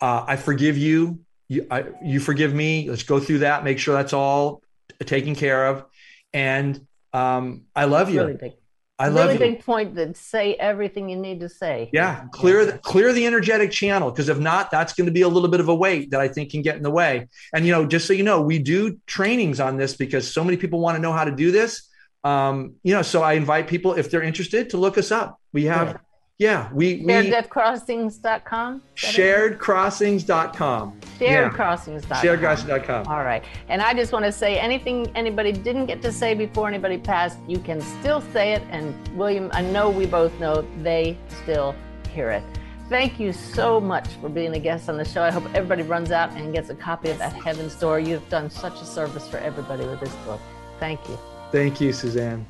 [0.00, 1.20] Uh, i forgive you.
[1.48, 2.88] You, I, you forgive me.
[2.88, 4.62] Let's go through that make sure that's all
[5.04, 5.84] taken care of.
[6.32, 8.24] And um, i love you.
[8.24, 8.56] Really
[8.98, 11.90] I love really big point that say everything you need to say.
[11.92, 15.28] Yeah, clear the, clear the energetic channel because if not, that's going to be a
[15.28, 17.28] little bit of a weight that I think can get in the way.
[17.52, 20.56] And you know, just so you know, we do trainings on this because so many
[20.56, 21.88] people want to know how to do this.
[22.24, 25.38] Um, you know, so I invite people if they're interested to look us up.
[25.52, 26.00] We have,
[26.38, 28.82] yeah, we we SharedDeathCrossings.com.
[28.94, 31.00] sharedcrossings.com.
[31.18, 32.22] SharedCrossings.com.
[32.22, 33.06] Sharedcrossings.com.
[33.06, 33.42] All right.
[33.68, 37.38] And I just want to say anything anybody didn't get to say before anybody passed,
[37.48, 38.62] you can still say it.
[38.70, 41.74] And William, I know we both know they still
[42.12, 42.42] hear it.
[42.90, 45.22] Thank you so much for being a guest on the show.
[45.22, 48.00] I hope everybody runs out and gets a copy of At Heaven's Door.
[48.00, 50.40] You've done such a service for everybody with this book.
[50.78, 51.18] Thank you.
[51.50, 52.46] Thank you, Suzanne.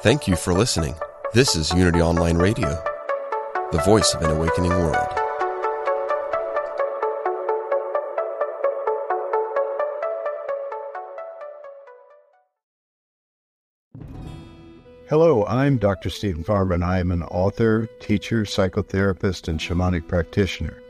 [0.00, 0.94] Thank you for listening.
[1.34, 2.68] This is Unity Online Radio,
[3.72, 5.08] the voice of an awakening world.
[15.08, 16.10] Hello, I'm Dr.
[16.10, 20.80] Steven Farmer, and I am an author, teacher, psychotherapist, and shamanic practitioner.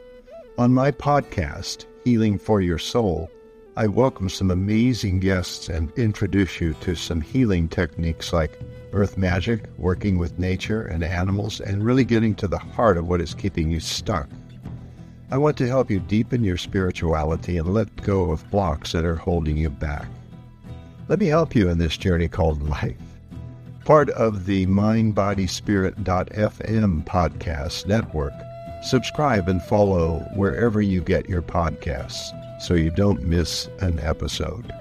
[0.59, 3.31] On my podcast, Healing for Your Soul,
[3.75, 8.59] I welcome some amazing guests and introduce you to some healing techniques like
[8.93, 13.21] earth magic, working with nature and animals, and really getting to the heart of what
[13.21, 14.29] is keeping you stuck.
[15.31, 19.17] I want to help you deepen your spirituality and let go of blocks that are
[19.17, 20.07] holding you back.
[21.09, 22.97] Let me help you in this journey called life.
[23.85, 28.33] Part of the mindbodyspirit.fm podcast network.
[28.83, 34.73] Subscribe and follow wherever you get your podcasts so you don't miss an episode.